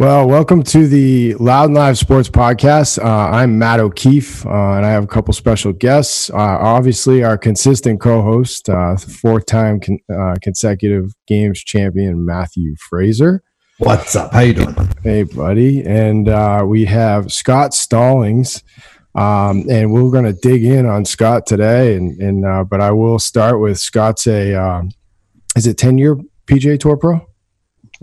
[0.00, 2.98] Well, welcome to the Loud and Live Sports Podcast.
[2.98, 6.30] Uh, I'm Matt O'Keefe, uh, and I have a couple special guests.
[6.30, 13.42] Uh, obviously, our consistent co-host, uh, four-time con- uh, consecutive games champion Matthew Fraser.
[13.76, 14.32] What's up?
[14.32, 14.74] How you doing?
[15.02, 15.84] Hey, buddy.
[15.84, 18.64] And uh, we have Scott Stallings,
[19.14, 21.96] um, and we're going to dig in on Scott today.
[21.96, 24.92] And, and but I will start with Scott's a um,
[25.56, 27.29] is it ten year PGA Tour Pro?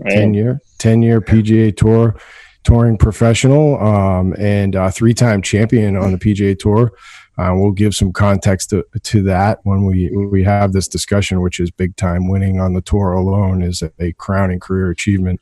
[0.06, 2.16] Ten year 10 year PGA Tour
[2.64, 6.92] touring professional um, and uh, three time champion on the PGA Tour.
[7.38, 11.60] Uh, we'll give some context to, to that when we we have this discussion, which
[11.60, 12.28] is big time.
[12.28, 15.40] Winning on the tour alone is a, a crowning career achievement.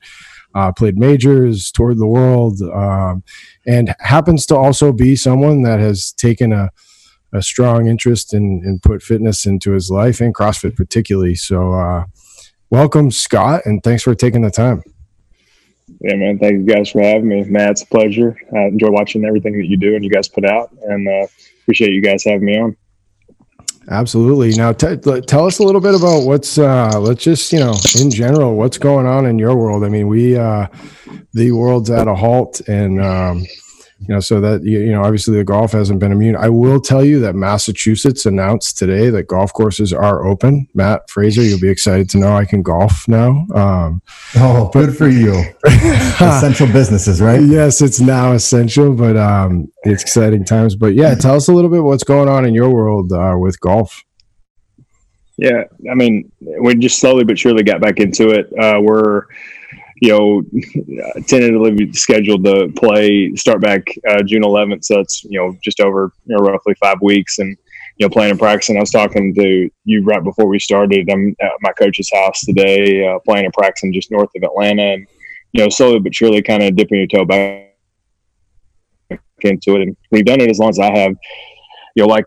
[0.54, 3.22] Uh, played majors, toured the world, um,
[3.66, 6.70] and happens to also be someone that has taken a,
[7.32, 11.34] a strong interest in, in put fitness into his life and CrossFit particularly.
[11.34, 12.04] So, uh,
[12.70, 14.82] welcome, Scott, and thanks for taking the time.
[16.00, 16.38] Yeah, man.
[16.38, 17.44] Thank you guys for having me.
[17.44, 18.36] Matt, it's a pleasure.
[18.54, 21.26] I enjoy watching everything that you do and you guys put out, and uh,
[21.62, 22.76] appreciate you guys having me on.
[23.88, 24.52] Absolutely.
[24.54, 28.10] Now, t- tell us a little bit about what's, uh, let's just, you know, in
[28.10, 29.84] general, what's going on in your world.
[29.84, 30.66] I mean, we, uh,
[31.34, 33.44] the world's at a halt and, um,
[34.00, 36.36] you know, so that you know, obviously the golf hasn't been immune.
[36.36, 40.68] I will tell you that Massachusetts announced today that golf courses are open.
[40.74, 43.46] Matt Fraser, you'll be excited to know I can golf now.
[43.54, 44.02] Um,
[44.36, 45.42] oh, good for you!
[45.64, 47.40] essential businesses, right?
[47.42, 50.76] Yes, it's now essential, but um, it's exciting times.
[50.76, 53.58] But yeah, tell us a little bit what's going on in your world uh, with
[53.60, 54.04] golf.
[55.38, 58.50] Yeah, I mean, we just slowly but surely got back into it.
[58.58, 59.24] Uh, we're
[60.02, 60.42] you know,
[61.26, 64.84] tentatively scheduled to play start back uh, June 11th.
[64.84, 67.56] So it's you know just over you know roughly five weeks, and
[67.96, 68.76] you know playing and practicing.
[68.76, 71.08] I was talking to you right before we started.
[71.10, 75.06] I'm at my coach's house today, uh, playing and practicing just north of Atlanta, and
[75.52, 77.72] you know slowly but surely kind of dipping your toe back
[79.40, 79.82] into it.
[79.82, 81.14] And we've done it as long as I have.
[81.94, 82.26] You know, like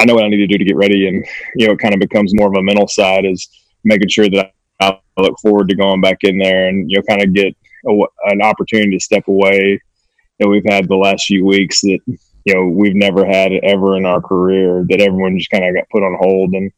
[0.00, 1.24] I know what I need to do to get ready, and
[1.56, 3.48] you know it kind of becomes more of a mental side is
[3.84, 4.50] making sure that I
[5.16, 7.54] look forward to going back in there and you know kind of get
[7.88, 7.92] a,
[8.30, 9.80] an opportunity to step away
[10.40, 14.06] that we've had the last few weeks that you know we've never had ever in
[14.06, 16.70] our career that everyone just kind of got put on hold and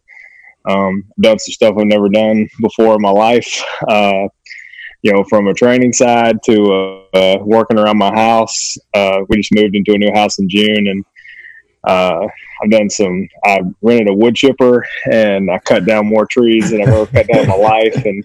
[0.69, 3.63] um, done some stuff I've never done before in my life.
[3.89, 4.29] Uh,
[5.03, 8.77] you know, from a training side to uh, working around my house.
[8.93, 11.05] Uh, we just moved into a new house in June, and
[11.87, 12.27] uh,
[12.63, 13.29] I've done some.
[13.45, 17.27] I rented a wood chipper and I cut down more trees than I've ever cut
[17.29, 18.05] down in my life.
[18.05, 18.25] And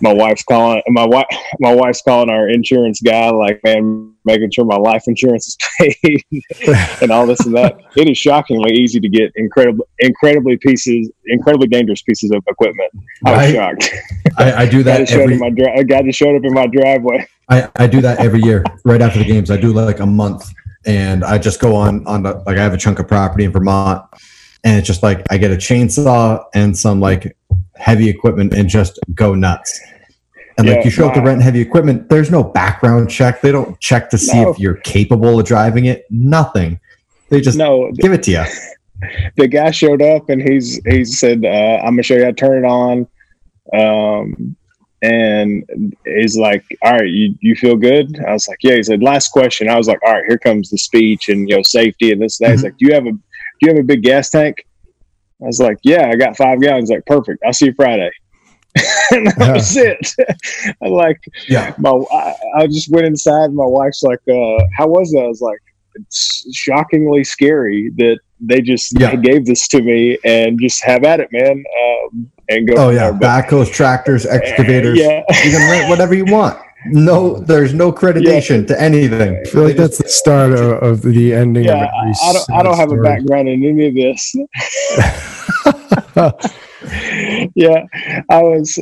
[0.00, 1.26] my wife's calling my wife.
[1.58, 6.24] My wife's calling our insurance guy, like, man, making sure my life insurance is paid
[7.02, 7.76] and all this and that.
[7.96, 12.90] It is shockingly easy to get incredible, incredibly pieces, incredibly dangerous pieces of equipment.
[13.26, 13.90] I was I, shocked.
[14.38, 15.10] I, I do that.
[15.10, 17.26] every, my dri- a guy just showed up in my driveway.
[17.48, 19.50] I, I do that every year, right after the games.
[19.50, 20.50] I do like a month
[20.84, 23.52] and I just go on on the like I have a chunk of property in
[23.52, 24.04] Vermont,
[24.64, 27.36] and it's just like I get a chainsaw and some like
[27.76, 29.80] heavy equipment and just go nuts.
[30.58, 33.40] And yeah, like you show up to rent heavy equipment, there's no background check.
[33.40, 34.50] They don't check to see no.
[34.50, 36.04] if you're capable of driving it.
[36.10, 36.78] Nothing.
[37.30, 38.44] They just no, give it to you.
[39.36, 41.48] The guy showed up and he's he said, uh,
[41.82, 43.08] "I'm gonna show you how to turn it on."
[43.72, 44.54] Um,
[45.02, 49.02] and he's like, "All right, you you feel good?" I was like, "Yeah." He said,
[49.02, 52.12] "Last question." I was like, "All right, here comes the speech and you know safety
[52.12, 52.56] and this and that." Mm-hmm.
[52.56, 53.18] He's like, "Do you have a do
[53.60, 54.64] you have a big gas tank?"
[55.42, 57.42] I was like, "Yeah, I got five gallons." Like, perfect.
[57.44, 58.10] I'll see you Friday.
[59.10, 59.52] and that yeah.
[59.52, 60.14] was it.
[60.82, 61.74] I like, yeah.
[61.78, 63.52] My I, I, just went inside.
[63.52, 65.58] My wife's like, uh, "How was that?" I was like,
[65.96, 69.16] "It's shockingly scary that they just yeah.
[69.16, 72.74] gave this to me and just have at it, man." Um, and go.
[72.76, 73.20] Oh yeah, there.
[73.20, 74.98] backhoes, tractors, excavators.
[74.98, 76.58] Yeah, you can rent whatever you want.
[76.86, 78.74] No, there's no accreditation yeah.
[78.74, 79.36] to anything.
[79.36, 81.64] I feel like that's the start of, of the ending.
[81.64, 82.50] Yeah, I don't.
[82.50, 84.34] I don't have a background in any of this.
[87.54, 87.86] yeah,
[88.28, 88.78] I was.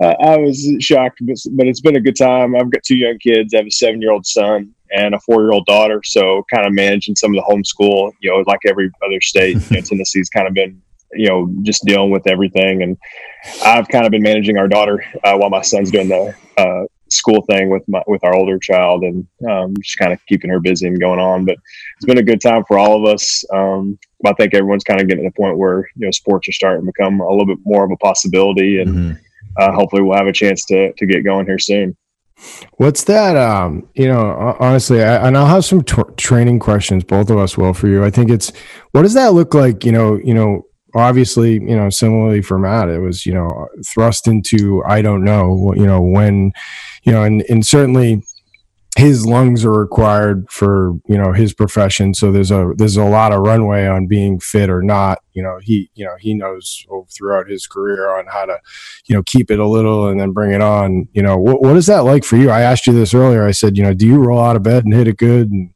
[0.00, 2.56] Uh, I was shocked, but, but it's been a good time.
[2.56, 3.52] I've got two young kids.
[3.52, 6.00] I have a seven-year-old son and a four-year-old daughter.
[6.04, 8.12] So, kind of managing some of the homeschool.
[8.20, 10.80] You know, like every other state, you know, Tennessee's kind of been
[11.12, 12.82] you know, just dealing with everything.
[12.82, 12.96] And
[13.64, 17.42] I've kind of been managing our daughter uh, while my son's doing the uh, school
[17.42, 20.86] thing with my with our older child, and um, just kind of keeping her busy
[20.86, 21.44] and going on.
[21.44, 21.56] But
[21.96, 23.44] it's been a good time for all of us.
[23.52, 26.52] Um, I think everyone's kind of getting to the point where you know sports are
[26.52, 29.12] starting to become a little bit more of a possibility, and mm-hmm.
[29.58, 31.96] uh, hopefully we'll have a chance to to get going here soon.
[32.76, 33.36] What's that?
[33.36, 37.02] Um, you know, honestly, I, and I'll have some t- training questions.
[37.02, 38.04] Both of us will for you.
[38.04, 38.52] I think it's
[38.92, 39.84] what does that look like?
[39.84, 40.66] You know, you know,
[40.96, 45.72] obviously, you know, similarly for Matt, it was, you know, thrust into, I don't know,
[45.74, 46.52] you know, when,
[47.02, 48.22] you know, and, and certainly
[48.96, 52.14] his lungs are required for you know his profession.
[52.14, 55.18] So there's a there's a lot of runway on being fit or not.
[55.34, 56.84] You know he you know he knows
[57.14, 58.58] throughout his career on how to
[59.04, 61.08] you know keep it a little and then bring it on.
[61.12, 62.48] You know what, what is that like for you?
[62.48, 63.46] I asked you this earlier.
[63.46, 65.50] I said you know do you roll out of bed and hit it good?
[65.50, 65.74] And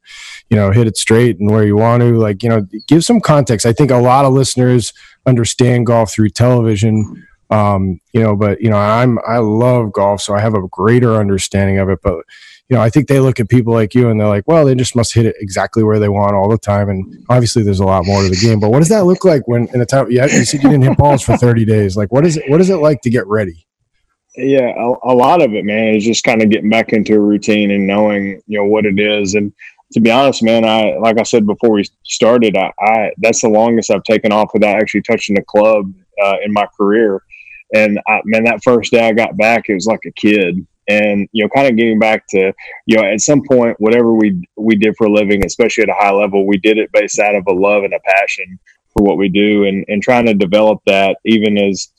[0.51, 3.19] you know hit it straight and where you want to like you know give some
[3.19, 4.93] context i think a lot of listeners
[5.25, 10.35] understand golf through television um, you know but you know i'm i love golf so
[10.35, 12.23] i have a greater understanding of it but
[12.71, 14.75] you know, I think they look at people like you and they're like, well, they
[14.75, 16.87] just must hit it exactly where they want all the time.
[16.87, 18.61] And obviously, there's a lot more to the game.
[18.61, 20.83] But what does that look like when in a time you, you said you didn't
[20.83, 21.97] hit balls for 30 days?
[21.97, 22.49] Like, what is it?
[22.49, 23.67] What is it like to get ready?
[24.37, 27.19] Yeah, a, a lot of it, man, is just kind of getting back into a
[27.19, 29.35] routine and knowing, you know, what it is.
[29.35, 29.51] And
[29.93, 33.49] to be honest, man, I like I said before we started, I, I that's the
[33.49, 35.93] longest I've taken off without actually touching the club
[36.23, 37.21] uh, in my career.
[37.73, 41.27] And I, man, that first day I got back, it was like a kid and
[41.31, 42.51] you know kind of getting back to
[42.85, 45.93] you know at some point whatever we we did for a living especially at a
[45.93, 48.59] high level we did it based out of a love and a passion
[48.93, 51.89] for what we do and and trying to develop that even as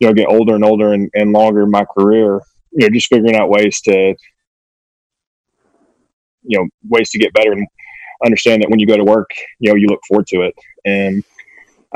[0.00, 2.40] you know get older and older and, and longer in my career
[2.72, 4.14] you know just figuring out ways to
[6.42, 7.66] you know ways to get better and
[8.24, 10.54] understand that when you go to work you know you look forward to it
[10.84, 11.24] and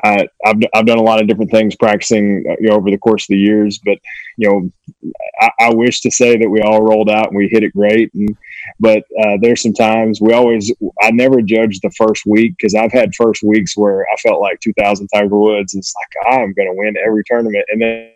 [0.04, 2.98] I, have I've done a lot of different things practicing uh, you know, over the
[2.98, 3.98] course of the years, but
[4.36, 7.62] you know, I, I, wish to say that we all rolled out and we hit
[7.62, 8.12] it great.
[8.14, 8.36] And
[8.78, 12.92] but uh, there's some times we always I never judge the first week because I've
[12.92, 15.74] had first weeks where I felt like 2000 Tiger Woods.
[15.74, 18.12] It's like I'm going to win every tournament, and then.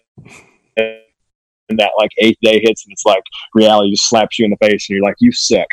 [1.69, 3.23] And that like eighth day hits and it's like
[3.55, 5.69] reality just slaps you in the face and you're like you suck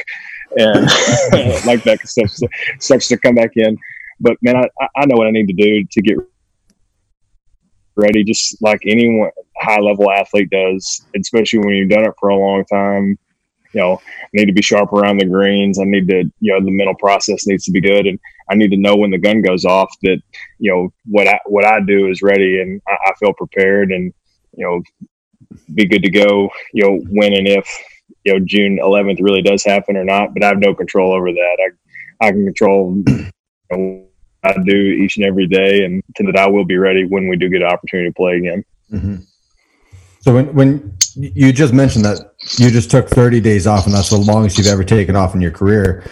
[0.58, 0.86] and
[1.66, 2.32] like that stuff
[2.80, 3.78] starts to come back in
[4.20, 6.18] but man, I, I know what I need to do to get
[7.96, 12.36] ready, just like any high level athlete does, especially when you've done it for a
[12.36, 13.18] long time.
[13.74, 15.78] You know, I need to be sharp around the greens.
[15.78, 18.18] I need to, you know, the mental process needs to be good, and
[18.50, 20.22] I need to know when the gun goes off that,
[20.58, 24.14] you know, what I what I do is ready, and I, I feel prepared, and
[24.54, 24.82] you know,
[25.76, 26.50] be good to go.
[26.74, 27.68] You know, when and if
[28.24, 31.32] you know June 11th really does happen or not, but I have no control over
[31.32, 31.58] that.
[32.22, 33.32] I I can control you
[33.72, 34.08] know,
[34.44, 37.50] I do each and every day, and that I will be ready when we do
[37.50, 38.64] get an opportunity to play again.
[38.92, 39.16] Mm-hmm.
[40.22, 44.10] So when when you just mentioned that you just took 30 days off, and that's
[44.10, 46.10] the longest you've ever taken off in your career,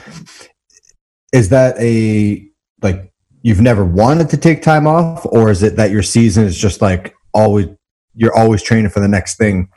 [1.34, 2.48] is that a
[2.82, 3.12] like
[3.42, 6.82] you've never wanted to take time off, or is it that your season is just
[6.82, 7.68] like always
[8.16, 9.70] you're always training for the next thing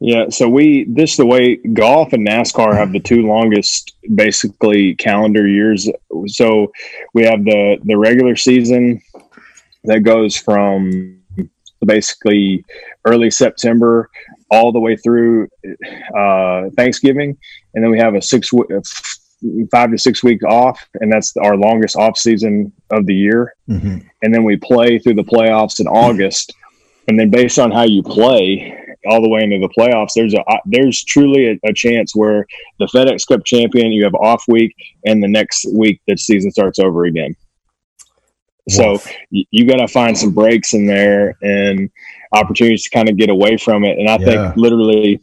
[0.00, 5.46] yeah, so we this the way golf and NASCAR have the two longest basically calendar
[5.46, 5.90] years.
[6.26, 6.72] So
[7.12, 9.02] we have the the regular season
[9.84, 11.20] that goes from
[11.84, 12.64] basically
[13.04, 14.10] early September
[14.50, 15.48] all the way through
[16.16, 17.36] uh, Thanksgiving,
[17.74, 18.50] and then we have a six
[19.70, 23.54] five to six week off, and that's our longest off season of the year.
[23.68, 23.98] Mm-hmm.
[24.22, 26.54] And then we play through the playoffs in August,
[27.06, 30.42] and then based on how you play, all the way into the playoffs, there's a
[30.66, 32.46] there's truly a, a, chance where
[32.78, 34.74] the FedEx Cup champion, you have off week,
[35.06, 37.34] and the next week the season starts over again.
[38.68, 38.98] So
[39.30, 41.90] you, you got to find some breaks in there and
[42.32, 43.98] opportunities to kind of get away from it.
[43.98, 44.24] And I yeah.
[44.24, 45.20] think literally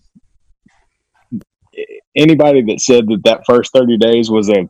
[2.16, 4.70] anybody that said that that first 30 days was a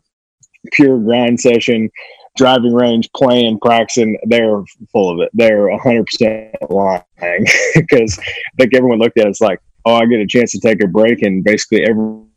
[0.74, 1.90] pure grind session
[2.38, 5.30] driving range, playing, practicing, they're full of it.
[5.34, 8.24] They're 100% lying because I
[8.58, 10.88] think everyone looked at it as like, oh, I get a chance to take a
[10.88, 12.28] break, and basically everyone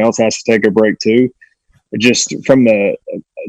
[0.00, 1.30] else has to take a break too.
[1.98, 2.96] Just from the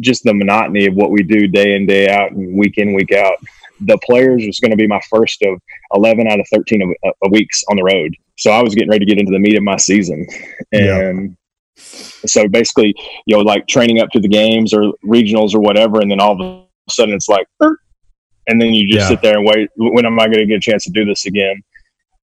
[0.02, 3.12] just the monotony of what we do day in day out and week in week
[3.12, 3.38] out.
[3.82, 5.60] The players was going to be my first of
[5.94, 8.16] 11 out of 13 of, of weeks on the road.
[8.38, 10.26] So I was getting ready to get into the meat of my season.
[10.72, 11.38] And
[11.76, 12.94] so basically,
[13.26, 16.40] you know, like training up to the games or regionals or whatever, and then all
[16.40, 19.08] of a sudden it's like, and then you just yeah.
[19.08, 19.70] sit there and wait.
[19.76, 21.62] When am I going to get a chance to do this again?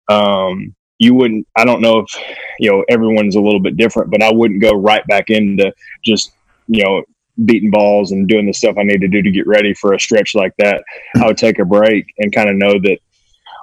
[0.09, 1.47] Um, you wouldn't.
[1.57, 2.11] I don't know if
[2.59, 5.73] you know everyone's a little bit different, but I wouldn't go right back into
[6.05, 6.33] just
[6.67, 7.03] you know
[7.45, 10.01] beating balls and doing the stuff I need to do to get ready for a
[10.01, 10.83] stretch like that.
[11.17, 12.99] I would take a break and kind of know that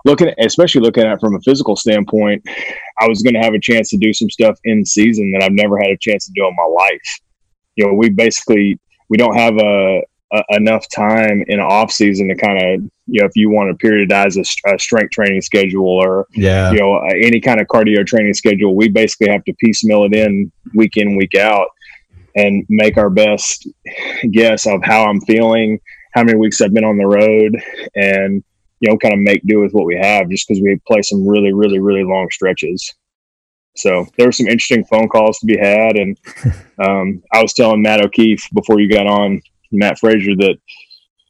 [0.05, 2.43] looking at, especially looking at from a physical standpoint,
[2.99, 5.51] I was going to have a chance to do some stuff in season that I've
[5.51, 7.19] never had a chance to do in my life.
[7.75, 12.35] You know, we basically we don't have a, a enough time in off season to
[12.35, 16.25] kind of you know if you want to periodize a, a, strength training schedule or
[16.33, 18.75] yeah you know any kind of cardio training schedule.
[18.75, 21.67] We basically have to piecemeal it in week in week out
[22.35, 23.67] and make our best
[24.31, 25.79] guess of how I'm feeling,
[26.13, 27.61] how many weeks I've been on the road,
[27.95, 28.43] and
[28.79, 31.27] you know, kind of make do with what we have just because we play some
[31.27, 32.93] really, really, really long stretches.
[33.75, 36.17] So there were some interesting phone calls to be had, and
[36.79, 39.41] um, I was telling Matt O'Keefe before you got on
[39.71, 40.57] Matt Fraser that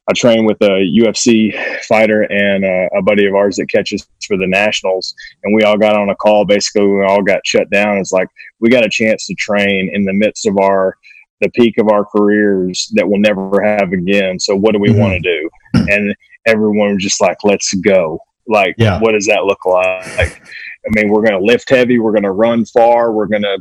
[0.08, 4.38] I train with a UFC fighter and a, a, buddy of ours that catches for
[4.38, 6.46] the Nationals, and we all got on a call.
[6.46, 7.98] Basically, we all got shut down.
[7.98, 8.28] It's like
[8.60, 10.96] we got a chance to train in the midst of our
[11.42, 14.40] the peak of our careers that we'll never have again.
[14.40, 15.00] So what do we mm-hmm.
[15.00, 15.50] want to do?
[15.74, 19.00] And everyone was just like, "Let's go!" Like, yeah.
[19.00, 20.18] what does that look like?
[20.18, 20.44] Like,
[20.86, 21.98] I mean, we're going to lift heavy.
[21.98, 23.12] We're going to run far.
[23.12, 23.58] We're going to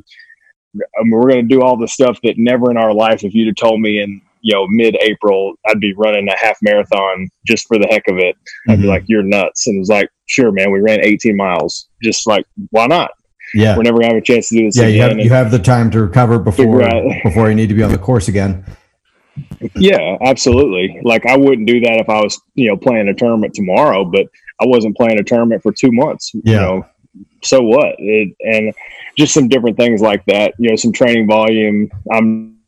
[0.77, 3.35] I mean, we're going to do all the stuff that never in our life, if
[3.35, 7.67] you'd have told me in you know mid-April I'd be running a half marathon just
[7.67, 8.37] for the heck of it.
[8.69, 8.83] I'd mm-hmm.
[8.83, 11.89] be like, "You're nuts!" And it was like, "Sure, man, we ran 18 miles.
[12.03, 13.11] Just like, why not?"
[13.55, 14.77] Yeah, we're never gonna have a chance to do this.
[14.77, 16.83] Yeah, you have, you have the time to recover before
[17.25, 18.65] before you need to be on the course again.
[19.75, 21.01] Yeah, absolutely.
[21.03, 24.27] Like I wouldn't do that if I was you know playing a tournament tomorrow, but
[24.61, 26.33] I wasn't playing a tournament for two months.
[26.45, 26.53] Yeah.
[26.53, 26.87] You know,
[27.43, 27.95] so what?
[27.99, 28.75] It, and
[29.17, 30.55] just some different things like that.
[30.59, 31.91] You know, some training volume.
[32.13, 32.59] I'm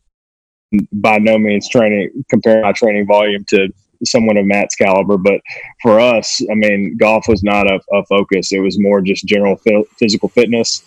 [0.92, 3.68] by no means training compare my training volume to
[4.04, 5.40] someone of Matt's caliber, but
[5.82, 8.52] for us, I mean, golf was not a, a focus.
[8.52, 9.58] It was more just general
[9.98, 10.82] physical fitness.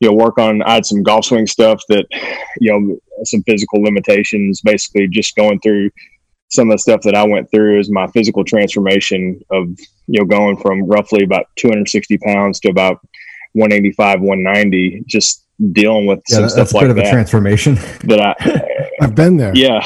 [0.00, 0.62] You know, work on.
[0.62, 2.06] I had some golf swing stuff that,
[2.60, 4.60] you know, some physical limitations.
[4.60, 5.90] Basically, just going through
[6.50, 9.68] some of the stuff that I went through is my physical transformation of
[10.06, 13.00] you know going from roughly about 260 pounds to about
[13.52, 15.04] 185, 190.
[15.06, 16.94] Just dealing with yeah, some stuff like that.
[16.94, 17.74] That's a bit of a transformation.
[18.04, 19.52] That I, I've been there.
[19.54, 19.78] Yeah,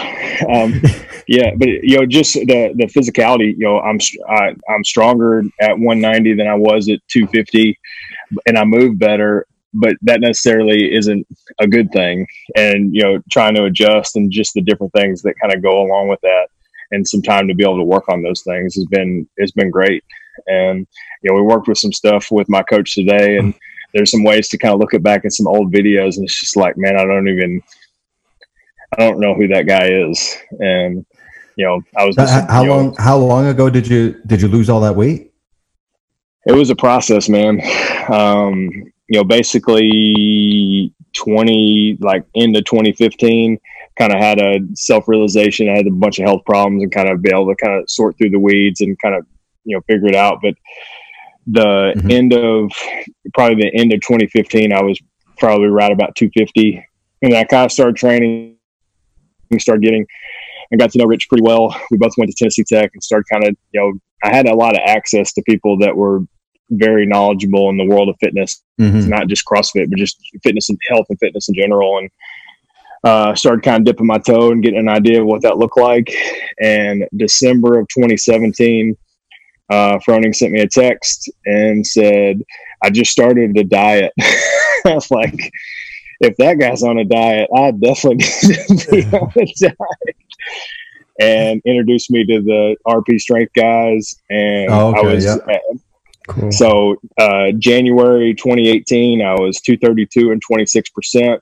[0.49, 0.81] um,
[1.29, 3.53] yeah, but you know, just the the physicality.
[3.57, 7.79] You know, I'm I, am i am stronger at 190 than I was at 250,
[8.47, 9.47] and I move better.
[9.75, 11.27] But that necessarily isn't
[11.61, 12.27] a good thing.
[12.57, 15.83] And you know, trying to adjust and just the different things that kind of go
[15.83, 16.49] along with that,
[16.91, 19.71] and some time to be able to work on those things has been has been
[19.71, 20.03] great.
[20.47, 20.87] And
[21.23, 23.55] you know, we worked with some stuff with my coach today, and
[23.93, 26.41] there's some ways to kind of look at back at some old videos, and it's
[26.41, 27.63] just like, man, I don't even,
[28.99, 31.05] I don't know who that guy is, and
[31.57, 32.17] you know, I was.
[32.17, 32.87] Just, how, long?
[32.87, 35.33] Know, how long ago did you did you lose all that weight?
[36.47, 37.61] It was a process, man.
[38.09, 38.71] Um,
[39.09, 43.59] you know, basically twenty like into 2015
[43.99, 45.69] kind of had a self realization.
[45.69, 47.91] I had a bunch of health problems and kind of be able to kind of
[47.91, 49.27] sort through the weeds and kind of
[49.65, 50.39] you know figure it out.
[50.41, 50.55] But
[51.47, 52.11] the mm-hmm.
[52.11, 52.71] end of
[53.35, 55.01] probably the end of 2015, I was
[55.39, 56.85] probably right about 250,
[57.23, 58.57] and I kind of started training,
[59.51, 60.07] and started getting,
[60.73, 61.75] I got to know Rich pretty well.
[61.91, 64.55] We both went to Tennessee Tech and started kind of, you know, I had a
[64.55, 66.21] lot of access to people that were
[66.71, 69.09] very knowledgeable in the world of fitness, mm-hmm.
[69.09, 71.99] not just CrossFit, but just fitness and health and fitness in general.
[71.99, 72.11] And
[73.05, 75.79] uh, started kind of dipping my toe and getting an idea of what that looked
[75.79, 76.13] like.
[76.61, 78.97] And December of 2017,
[79.71, 82.43] uh, Froning sent me a text and said,
[82.83, 84.13] I just started a diet.
[84.21, 85.53] I was like,
[86.21, 90.17] if that guy's on a diet, I definitely need to be on a diet.
[91.21, 94.17] And introduced me to the RP Strength guys.
[94.31, 95.37] And oh, okay, I was, yeah.
[96.29, 96.53] Cool.
[96.53, 101.41] so uh, January 2018, I was 232 and 26%.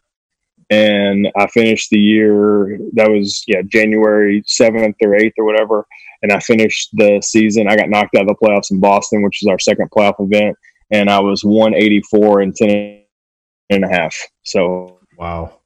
[0.68, 5.86] And I finished the year, that was, yeah, January 7th or 8th or whatever
[6.22, 7.68] and I finished the season.
[7.68, 10.56] I got knocked out of the playoffs in Boston, which is our second playoff event,
[10.90, 13.02] and I was 184 and 10
[13.70, 14.14] and a half.
[14.44, 15.58] So wow.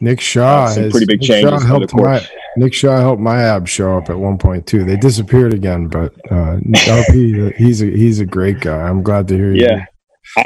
[0.00, 1.62] Nick Shaw uh, some pretty big Nick changes.
[1.62, 4.84] Shaw helped my, Nick Shaw helped my abs show up at one point too.
[4.84, 8.82] They disappeared again, but uh, LP, he's a he's a great guy.
[8.82, 9.66] I'm glad to hear you.
[9.66, 9.84] Yeah,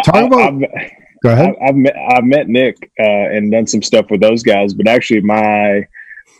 [0.04, 0.40] talk I, about.
[0.40, 0.60] I've,
[1.22, 1.54] go ahead.
[1.62, 4.86] I, have met I've met Nick uh, and done some stuff with those guys, but
[4.86, 5.86] actually my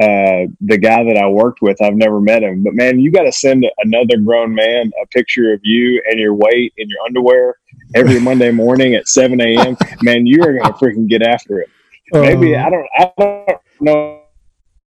[0.00, 3.25] uh, the guy that I worked with, I've never met him, but man, you got
[3.25, 7.57] to send another grown man a picture of you and your weight in your underwear
[7.97, 9.77] every Monday morning at 7 a.m.
[10.03, 11.69] man, you are going to freaking get after it.
[12.12, 14.23] Maybe uh, I don't, I don't know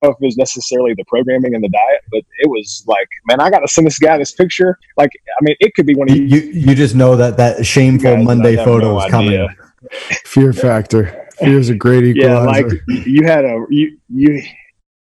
[0.03, 3.51] if it was necessarily the programming and the diet, but it was like, man, I
[3.51, 4.79] got to send this guy this picture.
[4.97, 6.25] Like, I mean, it could be one of you.
[6.25, 9.49] You, you just know that that shameful Monday photo no is coming.
[10.25, 11.29] Fear factor.
[11.39, 12.83] Fear is a great equalizer.
[12.89, 14.43] Yeah, like you had a you you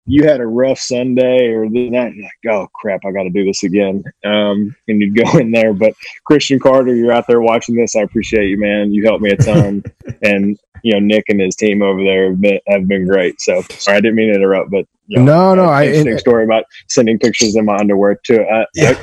[0.04, 3.30] you had a rough Sunday or the night, you're like, oh crap, I got to
[3.30, 4.02] do this again.
[4.24, 5.72] Um, and you'd go in there.
[5.72, 5.94] But
[6.24, 7.94] Christian Carter, you're out there watching this.
[7.94, 8.92] I appreciate you, man.
[8.92, 9.84] You helped me a ton.
[10.22, 13.40] and, you know, Nick and his team over there have been, have been great.
[13.40, 16.44] So sorry, I didn't mean to interrupt, but you know, no, no, I, interesting story
[16.44, 18.98] about sending pictures in my underwear to a, yeah.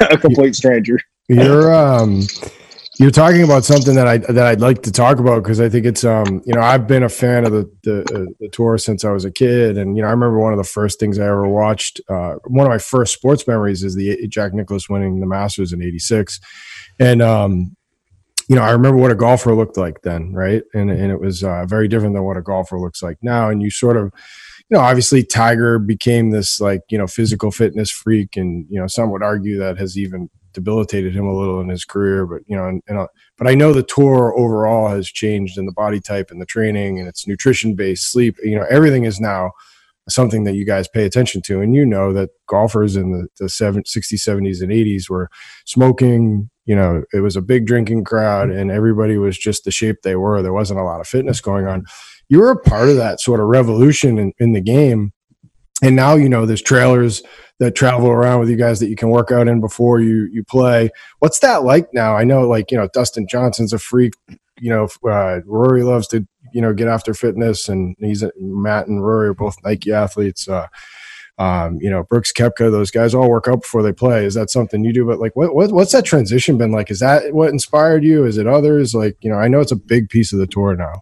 [0.00, 0.98] a, a complete stranger.
[1.28, 2.22] You're, um,
[3.02, 5.86] you're talking about something that I that I'd like to talk about because I think
[5.86, 9.04] it's um you know I've been a fan of the the, uh, the, tour since
[9.04, 11.26] I was a kid and you know I remember one of the first things I
[11.26, 15.26] ever watched uh, one of my first sports memories is the Jack Nicklaus winning the
[15.26, 16.38] Masters in '86
[17.00, 17.76] and um
[18.48, 20.62] you know, I remember what a golfer looked like then, right?
[20.74, 23.48] And and it was uh, very different than what a golfer looks like now.
[23.48, 24.12] And you sort of,
[24.68, 28.88] you know, obviously Tiger became this like you know physical fitness freak, and you know
[28.88, 32.26] some would argue that has even debilitated him a little in his career.
[32.26, 33.06] But you know, and, and uh,
[33.36, 36.98] but I know the tour overall has changed in the body type and the training
[36.98, 38.36] and it's nutrition based sleep.
[38.42, 39.52] You know, everything is now
[40.08, 41.60] something that you guys pay attention to.
[41.60, 45.28] And you know that golfers in the, the seven, 60s, 70s, and 80s were
[45.64, 46.50] smoking.
[46.64, 50.16] You know, it was a big drinking crowd and everybody was just the shape they
[50.16, 50.42] were.
[50.42, 51.84] There wasn't a lot of fitness going on.
[52.28, 55.12] You were a part of that sort of revolution in, in the game.
[55.82, 57.22] And now, you know, there's trailers
[57.58, 60.44] that travel around with you guys that you can work out in before you you
[60.44, 60.90] play.
[61.18, 62.16] What's that like now?
[62.16, 64.14] I know, like you know, Dustin Johnson's a freak.
[64.60, 69.04] You know, uh, Rory loves to you know get after fitness, and he's Matt and
[69.04, 70.48] Rory are both Nike athletes.
[70.48, 70.68] Uh,
[71.38, 74.24] um, you know, Brooks Koepka, those guys all work out before they play.
[74.24, 75.06] Is that something you do?
[75.06, 76.90] But like, what, what what's that transition been like?
[76.90, 78.24] Is that what inspired you?
[78.24, 78.94] Is it others?
[78.94, 81.00] Like, you know, I know it's a big piece of the tour now.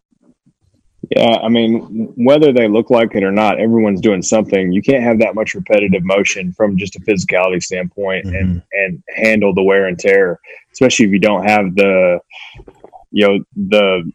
[1.08, 4.70] Yeah, I mean, whether they look like it or not, everyone's doing something.
[4.70, 8.36] You can't have that much repetitive motion from just a physicality standpoint mm-hmm.
[8.36, 10.38] and and handle the wear and tear,
[10.72, 12.20] especially if you don't have the,
[13.10, 14.12] you know, the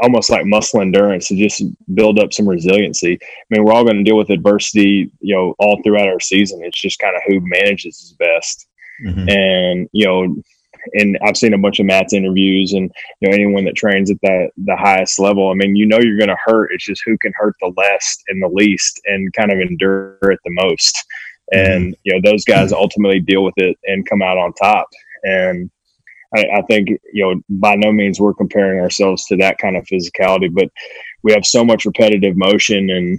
[0.00, 1.62] almost like muscle endurance to just
[1.94, 3.18] build up some resiliency.
[3.22, 6.60] I mean, we're all going to deal with adversity, you know, all throughout our season.
[6.64, 8.66] It's just kind of who manages his best.
[9.06, 9.28] Mm-hmm.
[9.28, 10.36] And, you know,
[10.92, 14.20] and I've seen a bunch of Matt's interviews and you know anyone that trains at
[14.22, 15.50] the the highest level.
[15.50, 16.70] I mean, you know you're going to hurt.
[16.72, 20.40] It's just who can hurt the less and the least, and kind of endure it
[20.44, 21.04] the most.
[21.52, 22.00] And mm-hmm.
[22.04, 24.88] you know those guys ultimately deal with it and come out on top.
[25.22, 25.70] And
[26.34, 29.84] I, I think you know by no means we're comparing ourselves to that kind of
[29.84, 30.68] physicality, but
[31.22, 33.18] we have so much repetitive motion and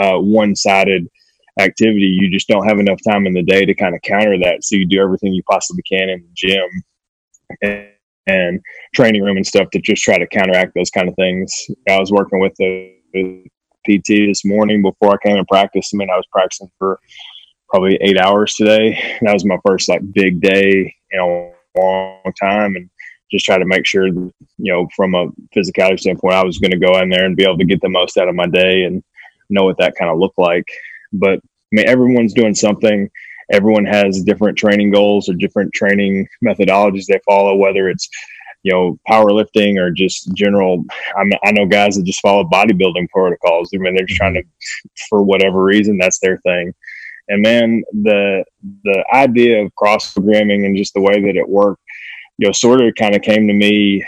[0.00, 1.08] uh, one sided
[1.58, 4.62] activity, you just don't have enough time in the day to kind of counter that.
[4.62, 6.84] So you do everything you possibly can in the gym
[7.62, 7.88] and,
[8.26, 8.60] and
[8.94, 11.52] training room and stuff to just try to counteract those kind of things.
[11.88, 12.94] I was working with the,
[13.88, 15.90] PT this morning before I came to practice.
[15.94, 16.98] I mean, I was practicing for
[17.68, 19.18] probably eight hours today.
[19.22, 22.90] That was my first like big day in a long time, and
[23.30, 26.72] just try to make sure, that, you know, from a physicality standpoint, I was going
[26.72, 28.84] to go in there and be able to get the most out of my day
[28.84, 29.02] and
[29.50, 30.66] know what that kind of looked like.
[31.12, 33.08] But I mean, everyone's doing something
[33.50, 38.08] everyone has different training goals or different training methodologies they follow, whether it's
[38.62, 40.84] you know powerlifting or just general.
[41.16, 43.70] I'm, i know guys that just follow bodybuilding protocols.
[43.74, 44.42] I mean, they're just trying to,
[45.08, 46.74] for whatever reason, that's their thing.
[47.28, 48.44] And man, the
[48.84, 51.82] the idea of cross programming and just the way that it worked,
[52.38, 54.04] you know, sort of kind of came to me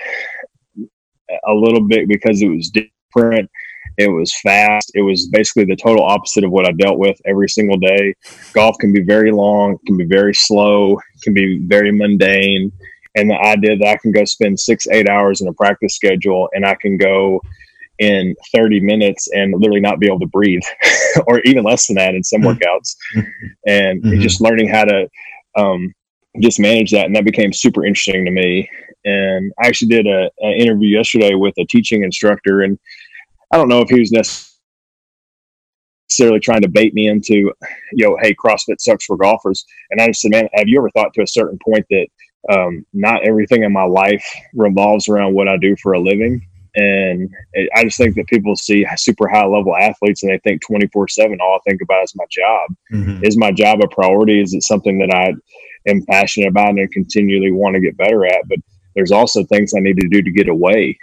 [1.46, 3.50] a little bit because it was different
[3.98, 4.92] it was fast.
[4.94, 8.14] It was basically the total opposite of what I dealt with every single day.
[8.52, 12.70] Golf can be very long, can be very slow, can be very mundane.
[13.16, 16.48] And the idea that I can go spend six, eight hours in a practice schedule
[16.52, 17.40] and I can go
[17.98, 20.62] in 30 minutes and literally not be able to breathe
[21.26, 22.56] or even less than that in some mm-hmm.
[22.56, 22.94] workouts.
[23.66, 24.20] and mm-hmm.
[24.20, 25.08] just learning how to
[25.56, 25.92] um,
[26.40, 27.06] just manage that.
[27.06, 28.70] And that became super interesting to me.
[29.04, 32.78] And I actually did a, an interview yesterday with a teaching instructor and
[33.50, 34.12] I don't know if he was
[36.08, 37.52] necessarily trying to bait me into,
[37.92, 39.64] you know, hey, CrossFit sucks for golfers.
[39.90, 42.08] And I just said, man, have you ever thought to a certain point that
[42.50, 46.46] um, not everything in my life revolves around what I do for a living?
[46.74, 47.34] And
[47.74, 51.38] I just think that people see super high level athletes and they think 24 7,
[51.40, 52.70] all I think about is my job.
[52.92, 53.24] Mm-hmm.
[53.24, 54.40] Is my job a priority?
[54.40, 55.34] Is it something that I
[55.90, 58.46] am passionate about and continually want to get better at?
[58.46, 58.58] But
[58.94, 60.98] there's also things I need to do to get away.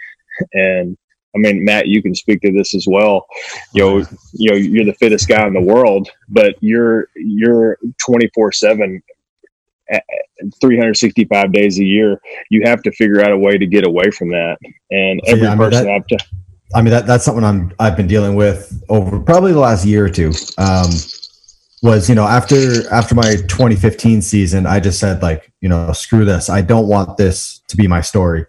[0.53, 0.97] And
[1.35, 3.25] I mean, Matt, you can speak to this as well.
[3.73, 3.97] You know,
[4.33, 9.01] you know, you're the fittest guy in the world, but you're you're 24 seven.
[10.59, 12.19] 365 days a year
[12.49, 14.57] you have to figure out a way to get away from that
[14.89, 16.25] and every yeah, I mean, person that, to
[16.73, 20.05] I mean that that's something I'm I've been dealing with over probably the last year
[20.05, 20.31] or two.
[20.57, 20.89] Um,
[21.81, 26.25] was you know after after my 2015 season, I just said like you know screw
[26.25, 26.49] this.
[26.49, 28.45] I don't want this to be my story,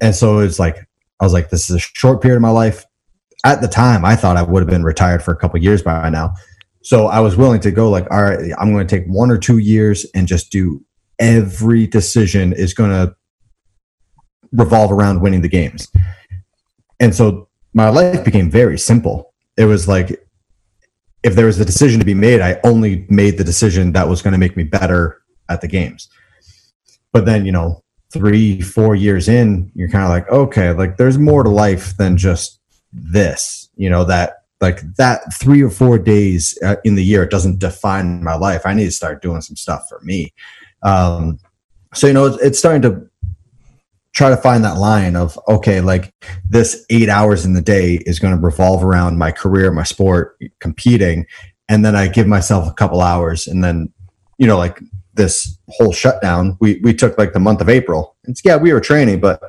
[0.00, 0.87] and so it's like
[1.20, 2.84] I was like, this is a short period of my life.
[3.44, 6.08] At the time, I thought I would have been retired for a couple years by
[6.10, 6.34] now.
[6.82, 9.38] So I was willing to go like, all right, I'm going to take one or
[9.38, 10.84] two years and just do
[11.18, 13.14] every decision is going to
[14.52, 15.88] revolve around winning the games.
[17.00, 19.34] And so my life became very simple.
[19.56, 20.24] It was like,
[21.22, 24.22] if there was a decision to be made, I only made the decision that was
[24.22, 26.08] going to make me better at the games.
[27.12, 31.18] But then, you know, three, four years in, you're kind of like, okay, like there's
[31.18, 32.60] more to life than just
[32.92, 37.30] this, you know, that like that three or four days uh, in the year, it
[37.30, 38.62] doesn't define my life.
[38.64, 40.32] I need to start doing some stuff for me.
[40.82, 41.38] Um,
[41.94, 43.08] so you know it's, it's starting to
[44.14, 46.12] try to find that line of okay like
[46.48, 50.38] this eight hours in the day is going to revolve around my career my sport
[50.60, 51.26] competing
[51.68, 53.92] and then i give myself a couple hours and then
[54.38, 54.80] you know like
[55.18, 58.16] this whole shutdown we we took like the month of april.
[58.24, 59.42] It's yeah we were training but